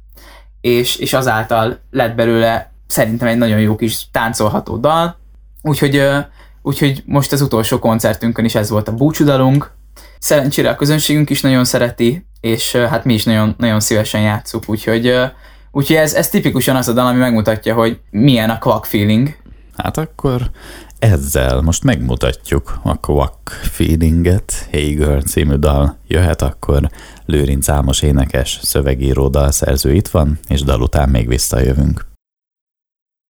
és, 0.61 0.95
és 0.95 1.13
azáltal 1.13 1.79
lett 1.91 2.15
belőle 2.15 2.71
szerintem 2.87 3.27
egy 3.27 3.37
nagyon 3.37 3.59
jó 3.59 3.75
kis 3.75 4.09
táncolható 4.11 4.77
dal. 4.77 5.17
Úgyhogy, 5.61 6.03
úgyhogy 6.61 7.03
most 7.05 7.31
az 7.31 7.41
utolsó 7.41 7.79
koncertünkön 7.79 8.45
is 8.45 8.55
ez 8.55 8.69
volt 8.69 8.87
a 8.87 8.93
búcsúdalunk. 8.93 9.71
Szerencsére 10.19 10.69
a 10.69 10.75
közönségünk 10.75 11.29
is 11.29 11.41
nagyon 11.41 11.65
szereti, 11.65 12.25
és 12.41 12.75
hát 12.75 13.05
mi 13.05 13.13
is 13.13 13.23
nagyon, 13.23 13.55
nagyon 13.57 13.79
szívesen 13.79 14.21
játszuk, 14.21 14.63
úgyhogy 14.67 15.13
Úgyhogy 15.71 15.95
ez, 15.95 16.13
ez 16.13 16.29
tipikusan 16.29 16.75
az 16.75 16.87
a 16.87 16.93
dal, 16.93 17.05
ami 17.07 17.19
megmutatja, 17.19 17.73
hogy 17.73 17.99
milyen 18.09 18.49
a 18.49 18.57
quack 18.57 18.85
feeling. 18.85 19.35
Hát 19.77 19.97
akkor 19.97 20.49
ezzel 20.99 21.61
most 21.61 21.83
megmutatjuk 21.83 22.79
a 22.83 22.99
quack 22.99 23.49
feelinget. 23.49 24.67
Hey 24.71 24.93
Girl 24.93 25.19
című 25.19 25.55
dal 25.55 25.97
jöhet, 26.07 26.41
akkor 26.41 26.89
Lőrinc 27.25 27.69
Álmos 27.69 28.01
énekes, 28.01 28.59
szövegíró 28.61 29.27
dalszerző 29.27 29.93
itt 29.93 30.07
van, 30.07 30.39
és 30.47 30.61
dal 30.61 30.81
után 30.81 31.09
még 31.09 31.27
visszajövünk. 31.27 32.08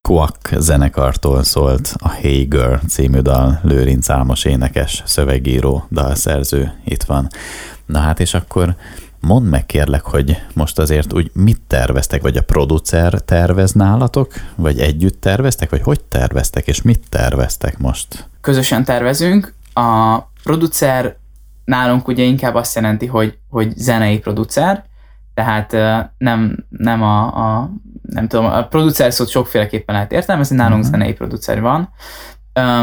Quack 0.09 0.55
zenekartól 0.59 1.43
szólt 1.43 1.95
a 1.99 2.09
Hey 2.09 2.45
Girl 2.45 2.75
című 2.75 3.19
dal, 3.19 3.61
Lőrinc 3.63 4.11
Álmos 4.11 4.45
énekes, 4.45 5.03
szövegíró, 5.07 5.87
dalszerző 5.91 6.73
itt 6.85 7.03
van. 7.03 7.29
Na 7.87 7.99
hát 7.99 8.21
és 8.21 8.35
akkor 8.35 8.75
Mondd 9.21 9.45
meg 9.45 9.67
kérlek, 9.67 10.03
hogy 10.03 10.43
most 10.55 10.79
azért 10.79 11.13
úgy 11.13 11.31
mit 11.35 11.61
terveztek, 11.67 12.23
vagy 12.23 12.37
a 12.37 12.43
producer 12.43 13.21
tervez 13.21 13.73
nálatok, 13.73 14.33
vagy 14.55 14.79
együtt 14.79 15.21
terveztek, 15.21 15.71
vagy 15.71 15.83
hogy 15.83 16.01
terveztek, 16.05 16.67
és 16.67 16.83
mit 16.83 17.03
terveztek 17.09 17.79
most? 17.79 18.29
Közösen 18.41 18.85
tervezünk. 18.85 19.55
A 19.73 20.19
producer 20.43 21.17
nálunk 21.65 22.09
ugye 22.09 22.23
inkább 22.23 22.55
azt 22.55 22.75
jelenti, 22.75 23.07
hogy, 23.07 23.39
hogy 23.49 23.77
zenei 23.77 24.19
producer, 24.19 24.85
tehát 25.35 25.73
nem, 26.19 26.67
nem 26.69 27.03
a, 27.03 27.21
a 27.27 27.71
nem 28.09 28.29
tudom, 28.29 28.45
a 28.45 28.67
producer 28.67 29.13
szót 29.13 29.29
sokféleképpen 29.29 29.95
lehet 29.95 30.13
értelmezni, 30.13 30.57
nálunk 30.57 30.85
uh-huh. 30.85 30.91
zenei 30.91 31.13
producer 31.13 31.61
van. 31.61 31.89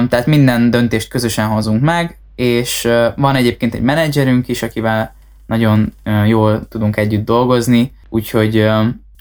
Tehát 0.10 0.26
minden 0.26 0.72
döntést 0.72 1.08
közösen 1.08 1.48
hozunk 1.48 1.82
meg, 1.82 2.18
és 2.36 2.88
van 3.16 3.36
egyébként 3.36 3.74
egy 3.74 3.82
menedzserünk 3.82 4.48
is, 4.48 4.64
akivel 4.64 5.16
nagyon 5.46 5.94
jól 6.26 6.68
tudunk 6.68 6.98
együtt 6.98 7.26
dolgozni, 7.26 7.94
úgyhogy, 8.10 8.70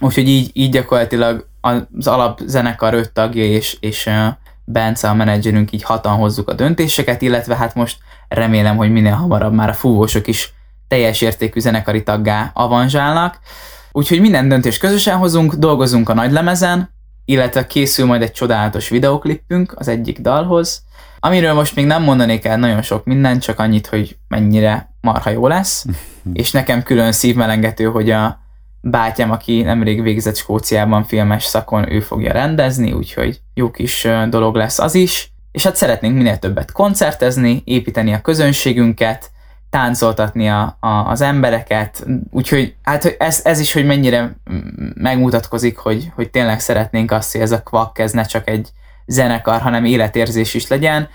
úgyhogy 0.01 0.29
így, 0.29 0.51
így 0.53 0.71
gyakorlatilag 0.71 1.49
az 1.61 2.07
alapzenekar 2.07 2.95
öt 2.95 3.13
tagja 3.13 3.45
és, 3.45 3.77
és 3.81 4.11
Bence 4.65 5.09
a 5.09 5.15
menedzserünk 5.15 5.73
így 5.73 5.83
hatan 5.83 6.17
hozzuk 6.17 6.49
a 6.49 6.55
döntéseket, 6.55 7.23
illetve 7.23 7.57
hát 7.57 7.75
most 7.75 7.99
remélem, 8.29 8.77
hogy 8.77 8.93
minél 8.93 9.13
hamarabb 9.13 9.53
már 9.53 9.69
a 9.69 9.75
fúvósok 9.75 10.27
is 10.27 10.53
teljes 10.89 11.21
értékű 11.21 11.61
zenekari 11.61 12.03
taggá 12.03 12.51
avanzsálnak. 12.55 13.39
Úgyhogy 13.97 14.21
minden 14.21 14.49
döntést 14.49 14.79
közösen 14.79 15.17
hozunk, 15.17 15.55
dolgozunk 15.55 16.09
a 16.09 16.15
nagy 16.15 16.33
lemezen, 16.33 16.91
illetve 17.25 17.67
készül 17.67 18.07
majd 18.07 18.23
egy 18.23 18.33
csodálatos 18.33 18.89
videoklipünk 18.89 19.75
az 19.77 19.89
egyik 19.89 20.21
dalhoz, 20.21 20.85
amiről 21.21 21.53
most 21.53 21.75
még 21.75 21.87
nem 21.87 22.03
mondanék 22.03 22.45
el 22.45 22.59
nagyon 22.59 22.83
sok 22.83 23.05
mindent, 23.05 23.43
csak 23.43 23.59
annyit, 23.59 23.87
hogy 23.87 24.17
mennyire 24.29 24.95
marha 25.01 25.31
jó 25.31 25.47
lesz, 25.47 25.85
és 26.33 26.51
nekem 26.51 26.83
külön 26.83 27.13
szívmelengető, 27.13 27.85
hogy 27.85 28.11
a 28.11 28.39
bátyám, 28.81 29.31
aki 29.31 29.63
nemrég 29.63 30.03
végzett 30.03 30.37
Skóciában 30.37 31.05
filmes 31.05 31.45
szakon, 31.45 31.93
ő 31.93 32.01
fogja 32.01 32.33
rendezni, 32.33 32.93
úgyhogy 32.93 33.41
jó 33.55 33.71
kis 33.71 34.09
dolog 34.29 34.55
lesz 34.55 34.79
az 34.79 34.95
is. 34.95 35.33
És 35.53 35.65
hát 35.65 35.77
szeretnénk 35.77 36.17
minél 36.17 36.39
többet 36.39 36.73
koncertezni, 36.73 37.63
építeni 37.65 38.13
a 38.13 38.21
közönségünket, 38.21 39.31
táncoltatni 39.75 40.49
a, 40.49 40.77
a, 40.81 40.89
az 40.89 41.21
embereket, 41.21 42.07
úgyhogy 42.31 42.75
hát 42.83 43.05
ez, 43.19 43.41
ez 43.45 43.59
is, 43.59 43.73
hogy 43.73 43.87
mennyire 43.87 44.37
megmutatkozik, 44.95 45.79
hogy, 45.79 46.13
hogy 46.15 46.31
tényleg 46.31 46.61
szeretnénk 46.61 47.11
azt, 47.11 47.33
hogy 47.33 47.41
ez 47.41 47.53
a 47.53 47.63
kvak, 47.63 47.99
ez 47.99 48.13
ne 48.13 48.23
csak 48.23 48.49
egy 48.49 48.69
zenekar, 49.07 49.61
hanem 49.61 49.85
életérzés 49.85 50.55
is 50.55 50.69
legyen, 50.69 51.09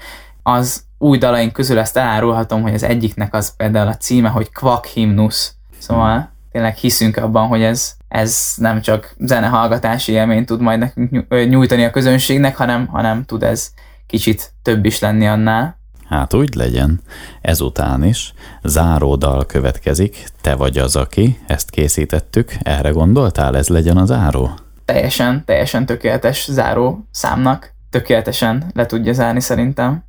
az 0.44 0.84
új 0.98 1.18
dalaink 1.18 1.54
közül 1.54 1.80
ezt 1.80 1.98
elárulhatom, 1.98 2.62
hogy 2.62 2.74
az 2.74 2.84
egyiknek 2.84 3.34
az 3.34 3.56
például 3.56 3.88
a 3.88 3.98
címe, 3.98 4.30
hogy 4.30 4.52
Kvak 4.52 4.86
Himnusz. 4.86 5.54
Szóval 5.78 6.32
tényleg 6.52 6.76
hiszünk 6.76 7.18
abban, 7.18 7.48
hogy 7.48 7.62
ez, 7.62 7.96
ez 8.08 8.54
nem 8.56 8.82
csak 8.82 9.16
zenehallgatási 9.18 10.12
élményt 10.12 10.46
tud 10.46 10.62
majd 10.62 10.80
nekünk 10.80 11.28
nyújtani 11.50 11.84
a 11.84 11.92
közönségnek, 11.92 12.56
hanem, 12.56 12.88
hanem 12.88 13.24
tud 13.26 13.44
ez 13.44 13.70
kicsit 14.08 14.52
több 14.62 14.86
is 14.86 15.00
lenni 15.00 15.28
annál. 15.28 15.79
Hát 16.10 16.34
úgy 16.34 16.56
legyen. 16.56 17.02
Ezután 17.42 18.04
is 18.04 18.34
záródal 18.64 19.46
következik, 19.46 20.26
te 20.42 20.56
vagy 20.56 20.78
az, 20.78 20.96
aki, 20.96 21.40
ezt 21.48 21.70
készítettük, 21.70 22.56
erre 22.62 22.90
gondoltál, 22.90 23.58
ez 23.58 23.68
legyen 23.68 23.98
a 23.98 24.06
záró? 24.06 24.50
Teljesen, 24.86 25.44
teljesen 25.46 25.86
tökéletes 25.86 26.48
záró 26.52 27.08
számnak, 27.12 27.74
tökéletesen 27.90 28.72
le 28.74 28.86
tudja 28.86 29.14
zárni 29.14 29.40
szerintem. 29.40 30.04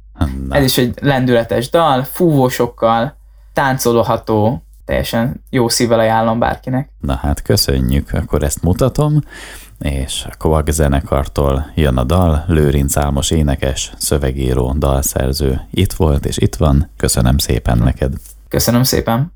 Na. 0.48 0.56
Ez 0.56 0.64
is 0.64 0.78
egy 0.78 0.98
lendületes 1.00 1.70
dal, 1.70 2.02
fúvósokkal, 2.02 3.16
táncolható, 3.52 4.62
teljesen 4.84 5.44
jó 5.50 5.68
szívvel 5.68 5.98
ajánlom 5.98 6.38
bárkinek. 6.38 6.90
Na 7.00 7.14
hát 7.14 7.42
köszönjük, 7.42 8.12
akkor 8.12 8.42
ezt 8.42 8.62
mutatom, 8.62 9.20
és 9.80 10.26
a 10.30 10.36
Kovag 10.38 10.68
zenekartól 10.68 11.70
jön 11.74 11.96
a 11.96 12.04
dal, 12.04 12.44
Lőrinc 12.46 12.96
Álmos 12.96 13.30
énekes, 13.30 13.92
szövegíró, 13.96 14.74
dalszerző 14.78 15.60
itt 15.70 15.92
volt 15.92 16.26
és 16.26 16.38
itt 16.38 16.56
van, 16.56 16.90
köszönöm 16.96 17.38
szépen 17.38 17.78
neked. 17.78 18.12
Köszönöm 18.48 18.82
szépen. 18.82 19.28